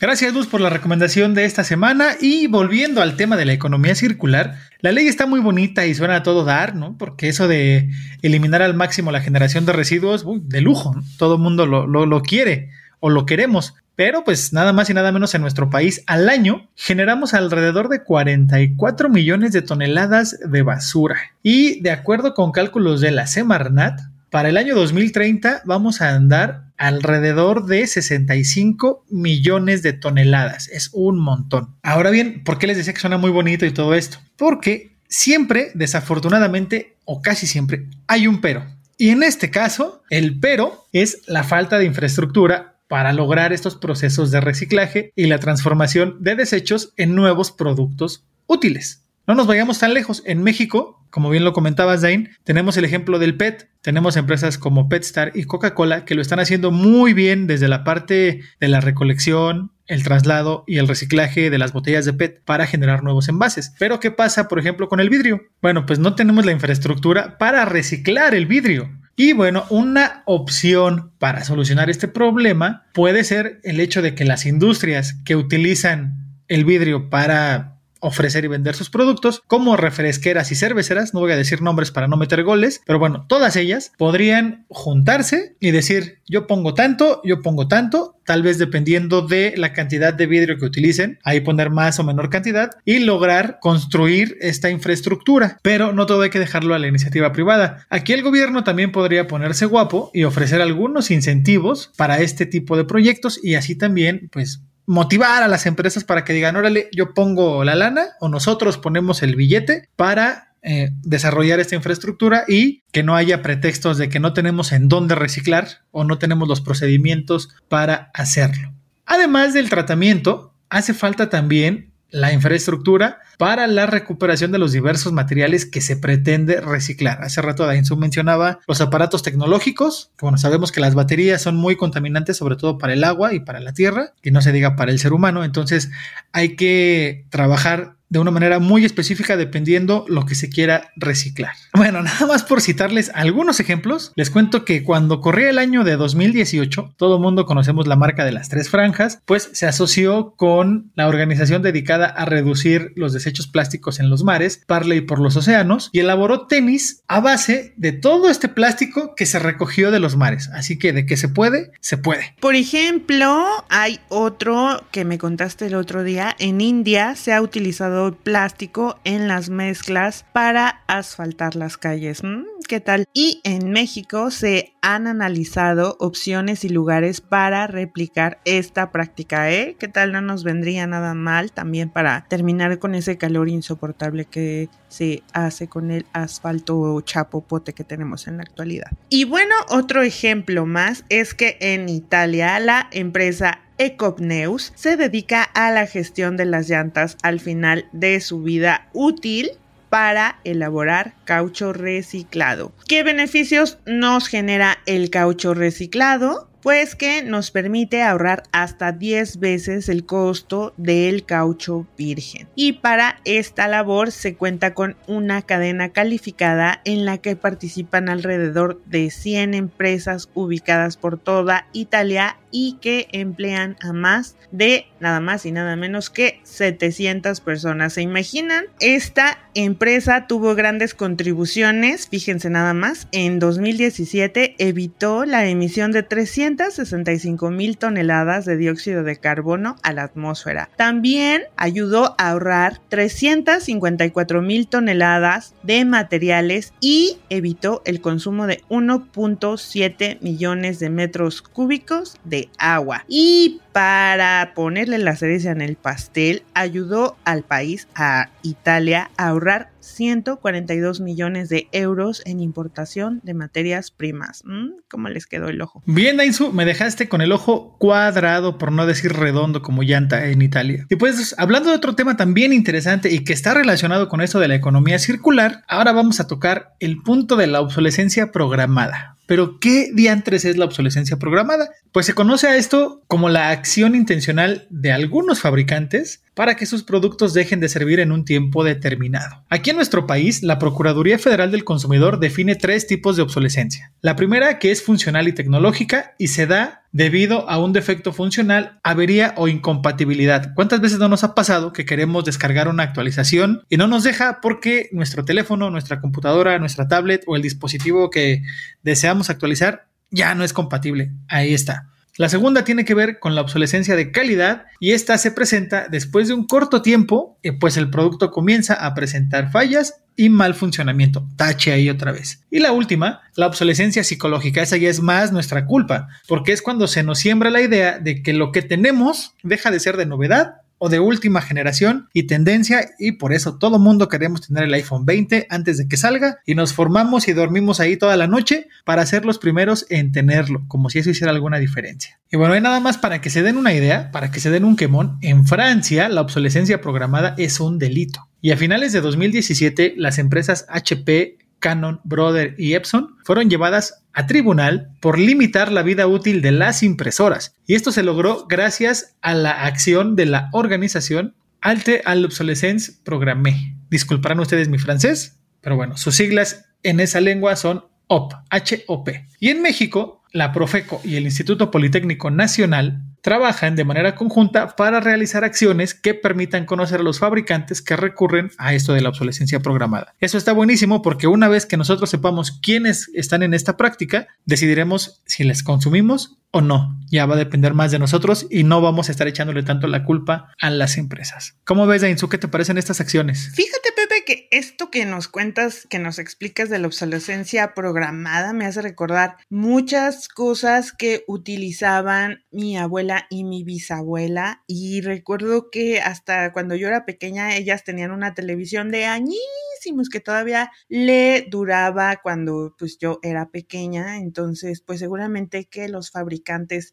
Gracias 0.02 0.34
Luz 0.34 0.48
por 0.48 0.62
la 0.62 0.72
recomendación 0.72 1.36
de 1.36 1.46
esta 1.46 1.64
semana. 1.64 2.16
Y 2.20 2.48
volviendo 2.48 3.04
al 3.04 3.16
tema 3.16 3.38
de 3.38 3.46
la 3.46 3.54
economía 3.54 3.94
circular, 3.94 4.56
la 4.80 4.92
ley 4.92 5.08
está 5.08 5.28
muy 5.28 5.42
bonita 5.42 5.86
y 5.86 5.94
suena 5.94 6.16
a 6.16 6.24
todo 6.24 6.44
dar, 6.44 6.76
¿no? 6.76 6.98
Porque 6.98 7.30
eso 7.30 7.48
de 7.48 7.88
eliminar 8.24 8.64
al 8.64 8.74
máximo 8.74 9.12
la 9.12 9.22
generación 9.22 9.68
de 9.68 9.74
residuos, 9.74 10.24
uy, 10.26 10.42
de 10.44 10.60
lujo, 10.62 10.96
todo 11.20 11.36
el 11.36 11.42
mundo 11.42 11.68
lo, 11.68 11.86
lo 11.86 12.22
quiere 12.24 12.72
o 13.00 13.12
lo 13.12 13.28
queremos, 13.28 13.76
pero 13.96 14.24
pues 14.24 14.54
nada 14.54 14.74
más 14.74 14.90
y 14.90 14.96
nada 14.96 15.12
menos 15.12 15.36
en 15.36 15.42
nuestro 15.42 15.70
país 15.70 16.02
al 16.08 16.30
año 16.30 16.68
generamos 16.76 17.36
alrededor 17.36 17.88
de 17.88 18.04
44 18.04 19.08
millones 19.08 19.52
de 19.52 19.62
toneladas 19.62 20.36
de 20.44 20.64
basura. 20.64 21.18
Y 21.44 21.80
de 21.82 21.92
acuerdo 21.92 22.34
con 22.34 22.52
cálculos 22.52 23.02
de 23.02 23.12
la 23.12 23.28
Semarnat, 23.28 24.02
para 24.32 24.50
el 24.50 24.58
año 24.58 24.76
2030 24.76 25.62
vamos 25.66 26.02
a 26.02 26.16
andar 26.16 26.72
alrededor 26.78 27.66
de 27.66 27.86
65 27.86 29.06
millones 29.10 29.84
de 29.84 29.94
toneladas. 29.94 30.70
Es 30.70 30.90
un 30.94 31.20
montón. 31.20 31.76
Ahora 31.84 32.10
bien, 32.10 32.42
¿por 32.44 32.58
qué 32.58 32.66
les 32.66 32.78
decía 32.78 32.94
que 32.94 33.02
suena 33.02 33.18
muy 33.18 33.30
bonito 33.30 33.66
y 33.66 33.72
todo 33.72 33.94
esto? 33.94 34.20
Porque 34.38 34.96
siempre, 35.10 35.72
desafortunadamente, 35.76 36.96
o 37.04 37.22
casi 37.22 37.46
siempre, 37.46 37.88
hay 38.08 38.26
un 38.26 38.40
pero. 38.40 38.66
Y 38.98 39.10
en 39.10 39.22
este 39.22 39.52
caso, 39.52 40.02
el 40.10 40.40
pero 40.40 40.86
es 40.94 41.24
la 41.28 41.44
falta 41.44 41.78
de 41.78 41.86
infraestructura 41.86 42.78
para 42.88 43.12
lograr 43.12 43.52
estos 43.52 43.76
procesos 43.76 44.32
de 44.32 44.40
reciclaje 44.40 45.12
y 45.16 45.28
la 45.28 45.40
transformación 45.40 46.18
de 46.22 46.36
desechos 46.36 46.94
en 46.96 47.16
nuevos 47.16 47.52
productos 47.52 48.24
útiles. 48.48 49.04
No 49.28 49.36
nos 49.36 49.48
vayamos 49.48 49.80
tan 49.80 49.94
lejos. 49.94 50.24
En 50.26 50.42
México, 50.44 51.06
como 51.12 51.30
bien 51.30 51.44
lo 51.44 51.54
comentabas, 51.54 52.02
Dane, 52.02 52.32
tenemos 52.44 52.76
el 52.78 52.86
ejemplo 52.86 53.20
del 53.20 53.38
PET. 53.38 53.70
Tenemos 53.82 54.18
empresas 54.18 54.58
como 54.58 54.90
PetStar 54.90 55.32
y 55.36 55.44
Coca-Cola 55.44 56.06
que 56.06 56.16
lo 56.16 56.22
están 56.22 56.40
haciendo 56.40 56.72
muy 56.72 57.14
bien 57.14 57.48
desde 57.48 57.68
la 57.68 57.84
parte 57.84 58.42
de 58.60 58.68
la 58.68 58.82
recolección, 58.82 59.72
el 59.88 60.04
traslado 60.04 60.64
y 60.68 60.78
el 60.78 60.88
reciclaje 60.88 61.50
de 61.50 61.58
las 61.58 61.74
botellas 61.74 62.06
de 62.06 62.14
PET 62.14 62.44
para 62.46 62.66
generar 62.66 63.04
nuevos 63.04 63.30
envases. 63.30 63.74
Pero 63.78 64.00
¿qué 64.00 64.10
pasa, 64.10 64.48
por 64.48 64.60
ejemplo, 64.60 64.88
con 64.88 65.00
el 65.00 65.10
vidrio? 65.10 65.42
Bueno, 65.62 65.86
pues 65.86 66.00
no 66.00 66.16
tenemos 66.16 66.46
la 66.46 66.54
infraestructura 66.54 67.38
para 67.38 67.66
reciclar 67.66 68.34
el 68.34 68.46
vidrio. 68.48 68.90
Y 69.16 69.34
bueno, 69.34 69.66
una 69.70 70.24
opción 70.26 71.12
para 71.20 71.44
solucionar 71.44 71.90
este 71.90 72.08
problema 72.08 72.86
puede 72.94 73.24
ser 73.24 73.60
el 73.64 73.80
hecho 73.80 74.02
de 74.02 74.16
que 74.16 74.26
las 74.26 74.46
industrias 74.46 75.14
que 75.26 75.36
utilizan 75.36 76.40
el 76.48 76.66
vidrio 76.66 77.10
para 77.10 77.81
ofrecer 78.02 78.44
y 78.44 78.50
vender 78.50 78.76
sus 78.76 78.90
productos, 78.90 79.42
como 79.48 79.78
refresqueras 79.78 80.52
y 80.52 80.56
cerveceras, 80.56 81.14
no 81.14 81.22
voy 81.22 81.32
a 81.32 81.38
decir 81.38 81.62
nombres 81.62 81.92
para 81.92 82.08
no 82.08 82.18
meter 82.18 82.44
goles, 82.44 82.82
pero 82.86 83.00
bueno, 83.00 83.26
todas 83.28 83.56
ellas 83.56 83.94
podrían 83.98 84.66
juntarse 84.68 85.56
y 85.60 85.72
decir, 85.72 86.20
yo 86.28 86.48
pongo 86.48 86.74
tanto, 86.74 87.22
yo 87.24 87.42
pongo 87.42 87.68
tanto, 87.68 88.16
tal 88.26 88.44
vez 88.44 88.58
dependiendo 88.58 89.22
de 89.22 89.54
la 89.58 89.74
cantidad 89.74 90.14
de 90.14 90.28
vidrio 90.28 90.58
que 90.58 90.66
utilicen, 90.66 91.20
ahí 91.24 91.42
poner 91.42 91.70
más 91.70 92.00
o 92.00 92.04
menor 92.04 92.30
cantidad 92.30 92.72
y 92.86 93.00
lograr 93.00 93.60
construir 93.62 94.38
esta 94.42 94.70
infraestructura, 94.70 95.60
pero 95.62 95.94
no 95.94 96.06
todo 96.06 96.22
hay 96.22 96.30
que 96.30 96.40
dejarlo 96.40 96.74
a 96.74 96.80
la 96.80 96.88
iniciativa 96.88 97.32
privada. 97.34 97.86
Aquí 97.90 98.14
el 98.14 98.24
gobierno 98.24 98.64
también 98.64 98.92
podría 98.92 99.28
ponerse 99.28 99.66
guapo 99.66 100.12
y 100.14 100.24
ofrecer 100.24 100.62
algunos 100.62 101.12
incentivos 101.12 101.92
para 101.98 102.20
este 102.22 102.46
tipo 102.46 102.78
de 102.78 102.86
proyectos 102.86 103.40
y 103.44 103.56
así 103.56 103.76
también 103.76 104.30
pues 104.32 104.62
motivar 104.86 105.44
a 105.44 105.48
las 105.48 105.66
empresas 105.66 106.04
para 106.04 106.24
que 106.24 106.34
digan, 106.34 106.56
órale, 106.56 106.90
yo 106.92 107.14
pongo 107.14 107.64
la 107.64 107.76
lana 107.76 108.10
o 108.20 108.30
nosotros 108.30 108.78
ponemos 108.78 109.24
el 109.24 109.36
billete 109.36 109.90
para 109.96 110.54
eh, 110.64 110.92
desarrollar 111.02 111.60
esta 111.60 111.76
infraestructura 111.76 112.46
y 112.48 112.84
que 112.92 113.04
no 113.04 113.16
haya 113.16 113.42
pretextos 113.42 113.98
de 113.98 114.10
que 114.10 114.20
no 114.20 114.34
tenemos 114.34 114.72
en 114.72 114.90
dónde 114.90 115.16
reciclar 115.16 115.68
o 115.92 116.04
no 116.04 116.20
tenemos 116.20 116.48
los 116.48 116.62
procedimientos 116.62 117.50
para 117.68 118.12
hacerlo. 118.14 118.74
Además 119.06 119.54
del 119.54 119.70
tratamiento, 119.70 120.54
hace 120.70 120.94
falta 120.94 121.30
también 121.30 121.91
la 122.12 122.32
infraestructura 122.34 123.20
para 123.38 123.68
la 123.68 123.88
recuperación 123.88 124.52
de 124.52 124.60
los 124.60 124.72
diversos 124.72 125.14
materiales 125.14 125.66
que 125.66 125.82
se 125.82 125.98
pretende 125.98 126.62
reciclar. 126.62 127.24
Hace 127.24 127.42
rato 127.42 127.66
Dainzú 127.66 127.98
mencionaba 127.98 128.60
los 128.68 128.82
aparatos 128.82 129.24
tecnológicos, 129.24 130.12
bueno, 130.22 130.38
sabemos 130.38 130.72
que 130.72 130.82
las 130.82 130.94
baterías 130.94 131.42
son 131.42 131.56
muy 131.56 131.76
contaminantes, 131.76 132.38
sobre 132.38 132.56
todo 132.56 132.78
para 132.78 132.94
el 132.94 133.04
agua 133.04 133.34
y 133.34 133.40
para 133.40 133.60
la 133.60 133.74
tierra, 133.74 134.14
y 134.22 134.32
no 134.32 134.42
se 134.42 134.52
diga 134.52 134.76
para 134.76 134.92
el 134.92 135.00
ser 135.00 135.14
humano, 135.14 135.44
entonces 135.44 135.90
hay 136.32 136.56
que 136.56 137.26
trabajar 137.30 137.96
de 138.12 138.20
una 138.20 138.30
manera 138.30 138.60
muy 138.60 138.84
específica 138.84 139.38
dependiendo 139.38 140.06
lo 140.10 140.26
que 140.26 140.36
se 140.36 140.50
quiera 140.50 140.92
reciclar. 140.98 141.54
Bueno, 141.74 142.02
nada 142.04 142.28
más 142.28 142.44
por 142.44 142.62
citarles 142.62 143.10
algunos 143.16 143.60
ejemplos, 143.60 144.12
les 144.16 144.30
cuento 144.30 144.66
que 144.66 144.84
cuando 144.84 145.22
corría 145.22 145.50
el 145.50 145.58
año 145.58 145.86
de 145.86 145.96
2018, 145.96 146.94
todo 146.98 147.20
mundo 147.20 147.46
conocemos 147.46 147.88
la 147.88 147.96
marca 147.96 148.26
de 148.26 148.34
las 148.34 148.50
tres 148.50 148.70
franjas, 148.70 149.20
pues 149.26 149.50
se 149.54 149.66
asoció 149.66 150.36
con 150.36 150.92
la 150.96 151.08
organización 151.08 151.62
dedicada 151.62 152.08
a 152.08 152.26
reducir 152.26 152.92
los 152.98 153.14
desechos 153.14 153.48
plásticos 153.48 154.02
en 154.02 154.10
los 154.10 154.26
mares, 154.26 154.62
Parley 154.68 155.02
por 155.02 155.20
los 155.20 155.38
océanos, 155.38 155.90
y 155.94 156.00
elaboró 156.00 156.48
tenis 156.48 157.04
a 157.08 157.22
base 157.22 157.74
de 157.78 157.94
todo 157.94 158.30
este 158.30 158.50
plástico 158.50 159.16
que 159.16 159.26
se 159.26 159.40
recogió 159.40 159.90
de 159.90 160.00
los 160.00 160.18
mares. 160.18 160.50
Así 160.54 160.78
que 160.78 160.92
de 160.92 161.06
que 161.06 161.16
se 161.16 161.30
puede, 161.30 161.72
se 161.80 161.98
puede. 161.98 162.36
Por 162.42 162.56
ejemplo, 162.56 163.46
hay 163.70 164.02
otro 164.10 164.84
que 164.92 165.06
me 165.06 165.18
contaste 165.18 165.68
el 165.68 165.76
otro 165.76 166.04
día, 166.04 166.36
en 166.40 166.60
India 166.60 167.16
se 167.16 167.32
ha 167.32 167.42
utilizado 167.42 168.01
plástico 168.10 169.00
en 169.04 169.28
las 169.28 169.50
mezclas 169.50 170.26
para 170.34 170.82
asfaltar 170.88 171.56
las 171.56 171.78
calles. 171.78 172.24
Mm, 172.24 172.44
¿Qué 172.68 172.80
tal? 172.80 173.06
Y 173.14 173.42
en 173.44 173.72
México 173.72 174.32
se 174.32 174.74
han 174.82 175.06
analizado 175.06 175.98
opciones 176.00 176.64
y 176.64 176.70
lugares 176.70 177.22
para 177.22 177.68
replicar 177.68 178.40
esta 178.46 178.92
práctica, 178.92 179.52
¿eh? 179.52 179.76
¿Qué 179.78 179.88
tal? 179.88 180.12
No 180.12 180.22
nos 180.22 180.44
vendría 180.44 180.88
nada 180.88 181.14
mal 181.14 181.52
también 181.52 181.90
para 181.90 182.26
terminar 182.30 182.80
con 182.80 182.96
ese 182.96 183.18
calor 183.18 183.50
insoportable 183.50 184.26
que 184.26 184.70
se 184.88 185.24
hace 185.34 185.68
con 185.68 185.92
el 185.92 186.06
asfalto 186.14 187.02
chapopote 187.02 187.74
que 187.74 187.84
tenemos 187.84 188.28
en 188.28 188.38
la 188.38 188.44
actualidad. 188.44 188.92
Y 189.10 189.26
bueno, 189.26 189.54
otro 189.70 190.02
ejemplo 190.02 190.66
más 190.66 191.06
es 191.10 191.34
que 191.34 191.58
en 191.60 191.90
Italia 191.90 192.60
la 192.60 192.88
empresa 192.92 193.60
Ecopneus 193.82 194.74
se 194.76 194.96
dedica 194.96 195.42
a 195.42 195.72
la 195.72 195.88
gestión 195.88 196.38
de 196.38 196.46
las 196.46 196.70
llantas 196.70 197.18
al 197.24 197.40
final 197.40 197.90
de 197.92 198.22
su 198.22 198.44
vida 198.44 198.88
útil 198.94 199.50
para 199.90 200.40
elaborar 200.44 201.16
caucho 201.26 201.74
reciclado. 201.74 202.74
¿Qué 202.88 203.02
beneficios 203.02 203.80
nos 203.88 204.28
genera 204.28 204.78
el 204.86 205.10
caucho 205.10 205.56
reciclado? 205.56 206.52
pues 206.62 206.96
que 206.96 207.24
nos 207.24 207.50
permite 207.50 208.04
ahorrar 208.04 208.44
hasta 208.52 208.92
10 208.92 209.40
veces 209.40 209.90
el 209.90 210.06
costo 210.06 210.74
del 210.78 211.26
caucho 211.26 211.88
virgen. 211.98 212.48
Y 212.56 212.74
para 212.74 213.20
esta 213.26 213.68
labor 213.68 214.12
se 214.12 214.36
cuenta 214.36 214.76
con 214.76 214.96
una 215.08 215.42
cadena 215.42 215.90
calificada 215.90 216.82
en 216.86 217.06
la 217.06 217.18
que 217.18 217.36
participan 217.36 218.10
alrededor 218.10 218.80
de 218.86 219.10
100 219.10 219.56
empresas 219.56 220.30
ubicadas 220.36 220.98
por 220.98 221.18
toda 221.18 221.68
Italia 221.74 222.38
y 222.52 222.78
que 222.82 223.08
emplean 223.12 223.78
a 223.82 223.94
más 223.94 224.36
de 224.52 224.88
nada 225.00 225.20
más 225.20 225.46
y 225.46 225.52
nada 225.52 225.76
menos 225.76 226.10
que 226.10 226.42
700 226.44 227.40
personas. 227.42 227.94
¿Se 227.94 228.02
imaginan? 228.02 228.66
Esta 228.80 229.40
empresa 229.54 230.28
tuvo 230.28 230.56
grandes 230.56 230.94
contribuciones, 230.94 232.08
fíjense 232.10 232.50
nada 232.50 232.74
más, 232.74 233.08
en 233.12 233.40
2017 233.40 234.56
evitó 234.58 235.26
la 235.26 235.46
emisión 235.48 235.92
de 235.92 236.04
300 236.04 236.32
365 236.32 237.52
mil 237.52 237.78
toneladas 237.78 238.46
de 238.46 238.58
dióxido 238.58 239.04
de 239.04 239.18
carbono 239.18 239.76
a 239.84 239.94
la 239.94 240.04
atmósfera. 240.04 240.70
También 240.76 241.44
ayudó 241.58 242.16
a 242.18 242.32
ahorrar 242.32 242.80
354 242.90 244.42
mil 244.42 244.68
toneladas 244.68 245.54
de 245.64 245.86
materiales 245.86 246.74
y 246.80 247.18
evitó 247.30 247.82
el 247.86 248.02
consumo 248.02 248.48
de 248.48 248.62
1.7 248.70 250.20
millones 250.22 250.80
de 250.80 250.90
metros 250.90 251.42
cúbicos 251.42 252.18
de 252.24 252.41
agua. 252.58 253.06
Y 253.08 253.62
para 253.72 254.54
ponerle 254.54 254.98
la 254.98 255.16
cereza 255.16 255.52
en 255.52 255.62
el 255.62 255.76
pastel, 255.76 256.44
ayudó 256.54 257.18
al 257.24 257.44
país, 257.44 257.88
a 257.96 258.30
Italia, 258.44 259.12
a 259.18 259.30
ahorrar 259.30 259.70
142 259.82 261.00
millones 261.00 261.50
de 261.50 261.68
euros 261.72 262.22
en 262.26 262.40
importación 262.40 263.20
de 263.24 263.34
materias 263.34 263.92
primas. 263.92 264.44
Mm, 264.46 264.82
¿Cómo 264.90 265.10
les 265.10 265.26
quedó 265.26 265.50
el 265.50 265.62
ojo? 265.62 265.82
Bien, 265.86 266.18
Dainzu, 266.18 266.52
me 266.52 266.66
dejaste 266.66 267.10
con 267.10 267.22
el 267.22 267.32
ojo 267.32 267.76
cuadrado, 267.80 268.58
por 268.58 268.72
no 268.72 268.86
decir 268.86 269.14
redondo 269.14 269.62
como 269.62 269.84
llanta 269.84 270.28
en 270.28 270.42
Italia. 270.42 270.86
Y 270.90 270.96
pues, 270.96 271.36
hablando 271.38 271.70
de 271.70 271.76
otro 271.76 271.96
tema 271.96 272.18
también 272.18 272.54
interesante 272.54 273.12
y 273.12 273.24
que 273.24 273.34
está 273.34 273.54
relacionado 273.54 274.08
con 274.08 274.22
esto 274.22 274.40
de 274.40 274.48
la 274.48 274.56
economía 274.56 275.00
circular, 275.00 275.64
ahora 275.68 275.92
vamos 275.92 276.20
a 276.20 276.28
tocar 276.28 276.74
el 276.80 277.02
punto 277.02 277.36
de 277.36 277.48
la 277.48 277.62
obsolescencia 277.62 278.32
programada. 278.32 279.18
Pero, 279.32 279.62
¿qué 279.62 279.92
diantres 279.94 280.44
es 280.44 280.58
la 280.58 280.66
obsolescencia 280.66 281.18
programada? 281.18 281.70
Pues 281.94 282.06
se 282.06 282.14
conoce 282.14 282.48
a 282.48 282.58
esto 282.58 283.02
como 283.08 283.30
la 283.30 283.52
acción 283.52 283.96
intencional 283.96 284.68
de 284.70 284.92
algunos 284.92 285.40
fabricantes 285.40 286.22
para 286.34 286.58
que 286.58 286.66
sus 286.66 286.84
productos 286.84 287.34
dejen 287.34 287.62
de 287.62 287.70
servir 287.70 288.02
en 288.02 288.12
un 288.12 288.26
tiempo 288.26 288.66
determinado. 288.66 289.46
Aquí 289.48 289.70
en 289.70 289.78
nuestro 289.78 290.06
país, 290.06 290.44
la 290.44 290.60
Procuraduría 290.60 291.18
Federal 291.18 291.50
del 291.50 291.64
Consumidor 291.64 292.20
define 292.20 292.58
tres 292.58 292.88
tipos 292.88 293.16
de 293.16 293.22
obsolescencia. 293.22 293.94
La 294.02 294.18
primera, 294.18 294.60
que 294.60 294.70
es 294.70 294.84
funcional 294.84 295.30
y 295.30 295.32
tecnológica, 295.32 296.14
y 296.18 296.28
se 296.28 296.46
da 296.46 296.81
debido 296.92 297.50
a 297.50 297.58
un 297.58 297.74
defecto 297.74 298.12
funcional, 298.14 298.80
avería 298.84 299.34
o 299.38 299.48
incompatibilidad. 299.48 300.54
¿Cuántas 300.56 300.82
veces 300.82 301.00
no 301.00 301.08
nos 301.08 301.24
ha 301.24 301.34
pasado 301.34 301.74
que 301.74 301.86
queremos 301.86 302.26
descargar 302.26 302.68
una 302.68 302.84
actualización 302.84 303.64
y 303.70 303.78
no 303.78 303.88
nos 303.88 304.04
deja 304.04 304.40
porque 304.42 304.90
nuestro 304.92 305.24
teléfono, 305.24 305.70
nuestra 305.70 306.02
computadora, 306.02 306.60
nuestra 306.60 306.88
tablet 306.88 307.24
o 307.28 307.36
el 307.36 307.42
dispositivo 307.42 308.10
que 308.10 308.44
deseamos 308.84 309.30
actualizar 309.30 309.88
ya 310.10 310.36
no 310.36 310.44
es 310.44 310.54
compatible? 310.54 311.12
Ahí 311.28 311.54
está. 311.54 311.88
La 312.18 312.28
segunda 312.28 312.64
tiene 312.64 312.84
que 312.84 312.94
ver 312.94 313.20
con 313.20 313.36
la 313.36 313.42
obsolescencia 313.42 313.96
de 313.96 314.12
calidad 314.12 314.66
y 314.80 314.92
esta 314.92 315.18
se 315.18 315.32
presenta 315.32 315.88
después 315.90 316.28
de 316.28 316.34
un 316.34 316.46
corto 316.46 316.82
tiempo, 316.82 317.38
y 317.42 317.52
pues 317.52 317.78
el 317.78 317.90
producto 317.90 318.32
comienza 318.32 318.74
a 318.74 318.94
presentar 318.94 319.52
fallas 319.52 320.02
y 320.16 320.30
mal 320.30 320.54
funcionamiento. 320.54 321.26
Tache 321.38 321.72
ahí 321.72 321.90
otra 321.90 322.12
vez. 322.12 322.44
Y 322.52 322.60
la 322.60 322.74
última, 322.74 323.22
la 323.36 323.48
obsolescencia 323.48 324.04
psicológica. 324.04 324.62
Esa 324.62 324.78
ya 324.78 324.90
es 324.90 325.02
más 325.02 325.32
nuestra 325.32 325.66
culpa, 325.66 326.10
porque 326.28 326.52
es 326.52 326.62
cuando 326.62 326.88
se 326.88 327.04
nos 327.04 327.20
siembra 327.20 327.50
la 327.50 327.62
idea 327.62 327.98
de 327.98 328.22
que 328.22 328.34
lo 328.34 328.52
que 328.52 328.62
tenemos 328.62 329.34
deja 329.42 329.72
de 329.72 329.80
ser 329.80 329.98
de 329.98 330.06
novedad 330.06 330.61
o 330.84 330.90
de 330.90 331.00
última 331.00 331.44
generación 331.44 332.10
y 332.12 332.24
tendencia 332.24 332.90
y 332.98 333.12
por 333.12 333.34
eso 333.34 333.60
todo 333.60 333.78
mundo 333.78 334.08
queremos 334.08 334.48
tener 334.48 334.64
el 334.64 334.74
iPhone 334.74 335.06
20 335.06 335.46
antes 335.52 335.78
de 335.78 335.88
que 335.88 335.96
salga 335.96 336.40
y 336.44 336.56
nos 336.56 336.74
formamos 336.74 337.28
y 337.28 337.34
dormimos 337.34 337.80
ahí 337.80 337.98
toda 337.98 338.18
la 338.18 338.26
noche 338.26 338.68
para 338.84 339.06
ser 339.06 339.24
los 339.24 339.38
primeros 339.38 339.86
en 339.92 340.12
tenerlo, 340.12 340.64
como 340.68 340.90
si 340.90 340.98
eso 340.98 341.12
hiciera 341.12 341.32
alguna 341.32 341.60
diferencia. 341.60 342.20
Y 342.32 342.38
bueno, 342.38 342.56
hay 342.56 342.62
nada 342.62 342.80
más 342.80 342.98
para 342.98 343.22
que 343.22 343.30
se 343.30 343.44
den 343.44 343.58
una 343.58 343.76
idea, 343.76 344.10
para 344.10 344.32
que 344.32 344.40
se 344.40 344.50
den 344.50 344.66
un 344.66 344.76
quemón, 344.76 345.20
en 345.22 345.46
Francia 345.46 346.10
la 346.10 346.22
obsolescencia 346.22 346.82
programada 346.82 347.36
es 347.38 347.60
un 347.60 347.78
delito. 347.78 348.28
Y 348.42 348.50
a 348.50 348.58
finales 348.58 348.92
de 348.92 349.02
2017 349.02 349.94
las 349.98 350.18
empresas 350.18 350.66
HP, 350.68 351.38
Canon, 351.62 352.02
Brother 352.04 352.56
y 352.58 352.74
Epson 352.74 353.16
fueron 353.24 353.50
llevadas 353.50 354.04
a 354.12 354.28
tribunal 354.28 354.92
por 355.00 355.18
limitar 355.18 355.72
la 355.72 355.84
vida 355.84 356.08
útil 356.08 356.42
de 356.42 356.52
las 356.52 356.84
impresoras. 356.84 357.56
Y 357.66 357.76
esto 357.76 357.94
se 357.94 358.04
logró 358.04 358.46
gracias 358.50 359.16
a 359.22 359.34
la 359.34 359.52
acción 359.66 360.18
de 360.18 360.26
la 360.26 360.50
organización 360.52 361.36
Alte 361.62 362.02
à 362.06 362.16
l'obsolescence 362.16 362.92
Programmée. 363.04 363.76
Disculparán 363.90 364.40
ustedes 364.40 364.68
mi 364.68 364.80
francés, 364.80 365.40
pero 365.62 365.76
bueno, 365.76 365.96
sus 365.96 366.16
siglas 366.16 366.66
en 366.82 367.00
esa 367.00 367.22
lengua 367.22 367.56
son 367.56 367.86
OP, 368.08 368.34
H-O-P. 368.50 369.28
Y 369.40 369.50
en 369.50 369.62
México, 369.62 370.24
la 370.32 370.52
Profeco 370.52 371.02
y 371.04 371.16
el 371.16 371.24
Instituto 371.24 371.70
Politécnico 371.70 372.32
Nacional 372.32 373.04
trabajan 373.22 373.76
de 373.76 373.86
manera 373.86 374.16
conjunta 374.16 374.76
para 374.76 375.00
realizar 375.00 375.44
acciones 375.44 375.94
que 375.94 376.14
permitan 376.14 376.66
conocer 376.66 377.00
a 377.00 377.04
los 377.04 377.20
fabricantes 377.20 377.82
que 377.82 377.96
recurren 377.96 378.52
a 378.58 378.74
esto 378.74 378.94
de 378.94 379.02
la 379.02 379.10
obsolescencia 379.10 379.60
programada. 379.60 380.16
Eso 380.20 380.38
está 380.38 380.54
buenísimo 380.54 381.02
porque 381.02 381.28
una 381.28 381.48
vez 381.48 381.66
que 381.66 381.78
nosotros 381.78 382.10
sepamos 382.10 382.52
quiénes 382.52 383.10
están 383.14 383.44
en 383.44 383.54
esta 383.54 383.78
práctica, 383.78 384.28
decidiremos 384.46 385.22
si 385.26 385.44
les 385.44 385.64
consumimos 385.64 386.41
o 386.52 386.62
no. 386.62 386.98
Ya 387.10 387.26
va 387.26 387.36
a 387.36 387.38
depender 387.38 387.74
más 387.74 387.92
de 387.92 388.00
nosotros 388.00 388.48
y 388.50 388.64
no 388.64 388.80
vamos 388.82 389.10
a 389.10 389.12
estar 389.12 389.28
echándole 389.28 389.64
tanto 389.64 389.88
la 389.88 390.06
culpa 390.06 390.54
a 390.62 390.70
las 390.70 390.98
empresas. 390.98 391.58
¿Cómo 391.66 391.86
ves, 391.86 392.02
Dainzu? 392.02 392.30
¿Qué 392.30 392.38
te 392.38 392.48
parecen 392.48 392.78
estas 392.78 393.02
acciones? 393.02 393.52
Fíjate, 393.54 393.90
Pepe, 393.96 394.24
que 394.26 394.48
esto 394.52 394.90
que 394.90 395.06
nos 395.06 395.28
cuentas, 395.28 395.88
que 395.90 396.00
nos 396.00 396.20
explicas 396.20 396.70
de 396.70 396.80
la 396.80 396.88
obsolescencia 396.88 397.74
programada, 397.74 398.54
me 398.54 398.66
hace 398.66 398.82
recordar 398.82 399.36
muchas 399.50 400.30
cosas 400.30 400.94
que 400.94 401.26
utilizaban 401.28 402.46
mi 402.50 402.78
abuela 402.78 403.28
y 403.30 403.44
mi 403.44 403.64
bisabuela. 403.64 404.64
Y 404.68 405.02
recuerdo 405.02 405.70
que 405.70 406.00
hasta 406.00 406.54
cuando 406.54 406.76
yo 406.76 406.88
era 406.88 407.06
pequeña, 407.06 407.56
ellas 407.58 407.84
tenían 407.84 408.12
una 408.12 408.34
televisión 408.34 408.90
de 408.90 409.06
añísimos 409.06 410.08
que 410.10 410.22
todavía 410.22 410.72
le 410.88 411.46
duraba 411.50 412.18
cuando 412.24 412.74
pues 412.80 412.98
yo 413.00 413.20
era 413.22 413.50
pequeña. 413.50 414.18
Entonces, 414.18 414.82
pues 414.82 415.00
seguramente 415.00 415.66
que 415.66 415.90
los 415.90 416.10
fabricantes 416.12 416.41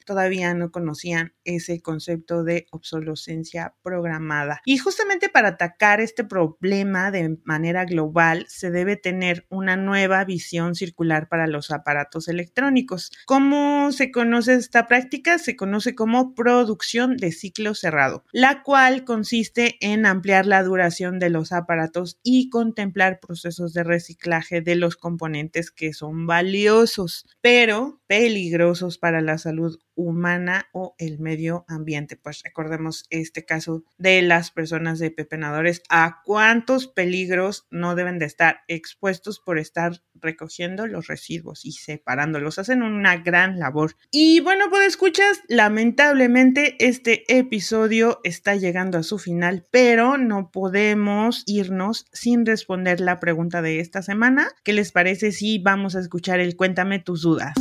todavía 0.05 0.55
no 0.55 0.71
conocían 0.71 1.35
ese 1.45 1.81
concepto 1.81 2.45
de 2.45 2.67
obsolescencia 2.71 3.75
programada. 3.83 4.61
Y 4.65 4.79
justamente 4.79 5.29
para 5.29 5.49
atacar 5.49 6.01
este 6.01 6.25
problema 6.25 7.11
de 7.11 7.39
manera 7.45 7.85
global 7.85 8.47
se 8.49 8.71
debe 8.71 8.97
tener 8.97 9.47
una 9.49 9.77
nueva 9.77 10.25
visión 10.25 10.75
circular 10.75 11.29
para 11.29 11.47
los 11.47 11.71
aparatos 11.71 12.29
electrónicos. 12.29 13.11
¿Cómo 13.27 13.93
se 13.93 14.11
conoce 14.11 14.55
esta 14.55 14.87
práctica? 14.87 15.39
Se 15.39 15.57
conoce 15.57 15.95
como 15.95 16.35
producción 16.35 17.17
de 17.17 17.33
ciclo 17.33 17.75
cerrado, 17.75 18.25
la 18.33 18.63
cual 18.63 19.05
consiste 19.05 19.77
en 19.81 20.07
ampliar 20.07 20.47
la 20.47 20.63
duración 20.63 21.19
de 21.19 21.31
los 21.31 21.53
aparatos 21.53 22.19
y 22.23 22.51
contemplar 22.51 23.21
procesos 23.21 23.73
de 23.73 23.85
reciclaje 23.85 24.61
de 24.61 24.77
los 24.77 24.97
componentes 24.97 25.71
que 25.71 25.93
son 25.93 26.27
valiosos, 26.27 27.27
pero 27.41 28.01
peligrosos 28.07 28.99
para 28.99 29.21
la 29.21 29.38
salud 29.39 29.79
humana 29.95 30.67
o 30.73 30.95
el 30.99 31.19
medio 31.19 31.65
ambiente. 31.69 32.17
Pues 32.17 32.43
recordemos 32.45 33.07
este 33.11 33.45
caso 33.45 33.85
de 33.99 34.23
las 34.23 34.51
personas 34.51 34.99
de 34.99 35.11
pepenadores, 35.11 35.83
a 35.89 36.23
cuántos 36.25 36.87
peligros 36.87 37.67
no 37.71 37.95
deben 37.95 38.19
de 38.19 38.27
estar 38.27 38.61
expuestos 38.69 39.41
por 39.41 39.59
estar 39.59 40.03
recogiendo 40.15 40.87
los 40.87 41.07
residuos 41.07 41.65
y 41.65 41.73
separándolos. 41.73 42.59
Hacen 42.59 42.83
una 42.83 43.17
gran 43.17 43.59
labor. 43.59 43.97
Y 44.11 44.41
bueno, 44.41 44.67
pues 44.71 44.87
escuchas, 44.87 45.41
lamentablemente 45.49 46.77
este 46.79 47.25
episodio 47.37 48.21
está 48.25 48.57
llegando 48.57 48.99
a 48.99 49.03
su 49.03 49.19
final, 49.19 49.65
pero 49.71 50.19
no 50.19 50.51
podemos 50.51 51.43
irnos 51.47 52.07
sin 52.13 52.47
responder 52.47 53.01
la 53.01 53.21
pregunta 53.21 53.63
de 53.63 53.81
esta 53.81 54.03
semana. 54.03 54.49
¿Qué 54.65 54.73
les 54.73 54.93
parece 54.93 55.33
si 55.33 55.59
vamos 55.59 55.97
a 55.97 56.01
escuchar 56.01 56.41
el 56.41 56.57
Cuéntame 56.57 56.99
tus 56.99 57.23
dudas? 57.23 57.55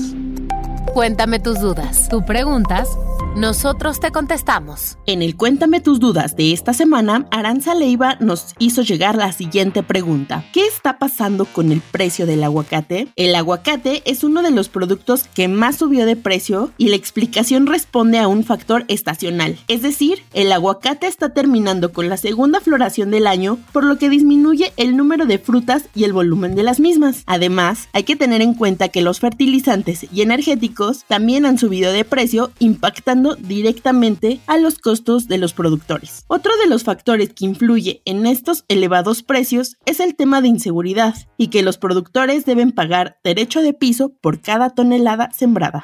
Cuéntame 0.97 1.37
tus 1.37 1.59
dudas. 1.59 2.09
Tú 2.09 2.25
preguntas, 2.25 2.89
nosotros 3.37 3.99
te 3.99 4.11
contestamos. 4.11 4.97
En 5.05 5.21
el 5.21 5.35
Cuéntame 5.35 5.79
tus 5.79 5.99
dudas 5.99 6.35
de 6.35 6.53
esta 6.53 6.73
semana, 6.73 7.27
Aranza 7.29 7.75
Leiva 7.75 8.17
nos 8.19 8.55
hizo 8.57 8.81
llegar 8.81 9.15
la 9.15 9.31
siguiente 9.31 9.83
pregunta. 9.83 10.43
¿Qué 10.53 10.65
está 10.65 10.97
pasando 10.97 11.45
con 11.45 11.71
el 11.71 11.81
precio 11.81 12.25
del 12.25 12.43
aguacate? 12.43 13.09
El 13.15 13.35
aguacate 13.35 14.01
es 14.05 14.23
uno 14.23 14.41
de 14.41 14.49
los 14.49 14.69
productos 14.69 15.25
que 15.35 15.47
más 15.47 15.75
subió 15.75 16.07
de 16.07 16.15
precio 16.15 16.71
y 16.79 16.87
la 16.89 16.95
explicación 16.95 17.67
responde 17.67 18.17
a 18.17 18.27
un 18.27 18.43
factor 18.43 18.85
estacional. 18.87 19.59
Es 19.67 19.83
decir, 19.83 20.23
el 20.33 20.51
aguacate 20.51 21.05
está 21.05 21.29
terminando 21.29 21.93
con 21.93 22.09
la 22.09 22.17
segunda 22.17 22.59
floración 22.59 23.11
del 23.11 23.27
año, 23.27 23.59
por 23.71 23.83
lo 23.83 23.99
que 23.99 24.09
disminuye 24.09 24.73
el 24.77 24.97
número 24.97 25.27
de 25.27 25.37
frutas 25.37 25.83
y 25.93 26.05
el 26.05 26.13
volumen 26.13 26.55
de 26.55 26.63
las 26.63 26.79
mismas. 26.79 27.21
Además, 27.27 27.87
hay 27.93 28.01
que 28.01 28.15
tener 28.15 28.41
en 28.41 28.55
cuenta 28.55 28.89
que 28.89 29.03
los 29.03 29.19
fertilizantes 29.19 30.07
y 30.11 30.23
energéticos 30.23 31.05
también 31.07 31.45
han 31.45 31.59
subido 31.59 31.91
de 31.91 32.03
precio, 32.03 32.51
impactando 32.57 33.26
directamente 33.35 34.39
a 34.47 34.57
los 34.57 34.79
costos 34.79 35.27
de 35.27 35.37
los 35.37 35.53
productores. 35.53 36.25
Otro 36.27 36.57
de 36.57 36.67
los 36.67 36.83
factores 36.83 37.33
que 37.33 37.45
influye 37.45 38.01
en 38.05 38.25
estos 38.25 38.65
elevados 38.67 39.23
precios 39.23 39.77
es 39.85 39.99
el 39.99 40.15
tema 40.15 40.41
de 40.41 40.47
inseguridad 40.47 41.15
y 41.37 41.47
que 41.47 41.63
los 41.63 41.77
productores 41.77 42.45
deben 42.45 42.71
pagar 42.71 43.19
derecho 43.23 43.61
de 43.61 43.73
piso 43.73 44.13
por 44.21 44.41
cada 44.41 44.71
tonelada 44.71 45.29
sembrada. 45.31 45.83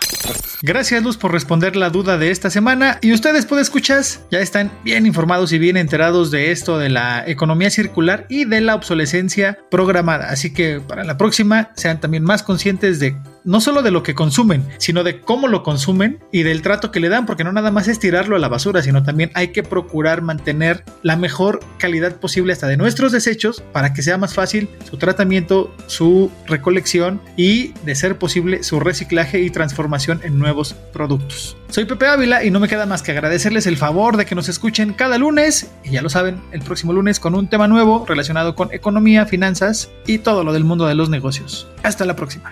Gracias 0.61 1.03
Luz 1.03 1.17
por 1.17 1.31
responder 1.31 1.75
la 1.75 1.89
duda 1.89 2.17
de 2.17 2.31
esta 2.31 2.49
semana 2.49 2.97
y 3.01 3.11
ustedes 3.11 3.45
pueden 3.45 3.63
escuchar 3.63 3.83
ya 4.31 4.39
están 4.39 4.71
bien 4.83 5.05
informados 5.05 5.51
y 5.51 5.59
bien 5.59 5.77
enterados 5.77 6.31
de 6.31 6.51
esto 6.51 6.77
de 6.77 6.89
la 6.89 7.23
economía 7.27 7.69
circular 7.69 8.25
y 8.29 8.45
de 8.45 8.61
la 8.61 8.75
obsolescencia 8.75 9.59
programada. 9.69 10.29
Así 10.29 10.53
que 10.53 10.79
para 10.79 11.03
la 11.03 11.17
próxima 11.17 11.71
sean 11.75 11.99
también 11.99 12.23
más 12.23 12.43
conscientes 12.43 12.99
de 12.99 13.15
no 13.43 13.61
solo 13.61 13.81
de 13.81 13.91
lo 13.91 14.03
que 14.03 14.15
consumen, 14.15 14.65
sino 14.77 15.03
de 15.03 15.21
cómo 15.21 15.47
lo 15.47 15.63
consumen 15.63 16.19
y 16.31 16.43
del 16.43 16.61
trato 16.61 16.91
que 16.91 16.99
le 16.99 17.09
dan, 17.09 17.25
porque 17.25 17.43
no 17.43 17.51
nada 17.51 17.71
más 17.71 17.87
es 17.87 17.99
tirarlo 17.99 18.35
a 18.35 18.39
la 18.39 18.47
basura, 18.47 18.81
sino 18.81 19.03
también 19.03 19.31
hay 19.33 19.49
que 19.49 19.63
procurar 19.63 20.21
mantener 20.21 20.83
la 21.01 21.15
mejor 21.15 21.59
calidad 21.77 22.15
posible 22.17 22.53
hasta 22.53 22.67
de 22.67 22.77
nuestros 22.77 23.11
desechos 23.11 23.63
para 23.71 23.93
que 23.93 24.01
sea 24.01 24.17
más 24.17 24.33
fácil 24.33 24.69
su 24.89 24.97
tratamiento, 24.97 25.73
su 25.87 26.31
recolección 26.47 27.21
y 27.37 27.73
de 27.85 27.95
ser 27.95 28.17
posible 28.17 28.63
su 28.63 28.79
reciclaje 28.79 29.41
y 29.41 29.49
transformación 29.49 30.21
en 30.23 30.39
nuevos 30.39 30.73
productos. 30.93 31.57
Soy 31.69 31.85
Pepe 31.85 32.07
Ávila 32.07 32.43
y 32.43 32.51
no 32.51 32.59
me 32.59 32.67
queda 32.67 32.85
más 32.85 33.01
que 33.01 33.11
agradecerles 33.11 33.65
el 33.65 33.77
favor 33.77 34.15
de 34.15 34.25
que 34.25 34.35
nos 34.35 34.47
escuchen 34.47 34.93
cada 34.93 35.17
lunes 35.17 35.71
y 35.83 35.91
ya 35.91 36.01
lo 36.01 36.09
saben, 36.09 36.39
el 36.51 36.61
próximo 36.61 36.93
lunes 36.93 37.19
con 37.19 37.33
un 37.35 37.47
tema 37.47 37.67
nuevo 37.67 38.05
relacionado 38.07 38.55
con 38.55 38.71
economía, 38.73 39.25
finanzas 39.25 39.89
y 40.05 40.19
todo 40.19 40.43
lo 40.43 40.53
del 40.53 40.63
mundo 40.63 40.85
de 40.85 40.95
los 40.95 41.09
negocios. 41.09 41.67
Hasta 41.81 42.05
la 42.05 42.15
próxima. 42.15 42.51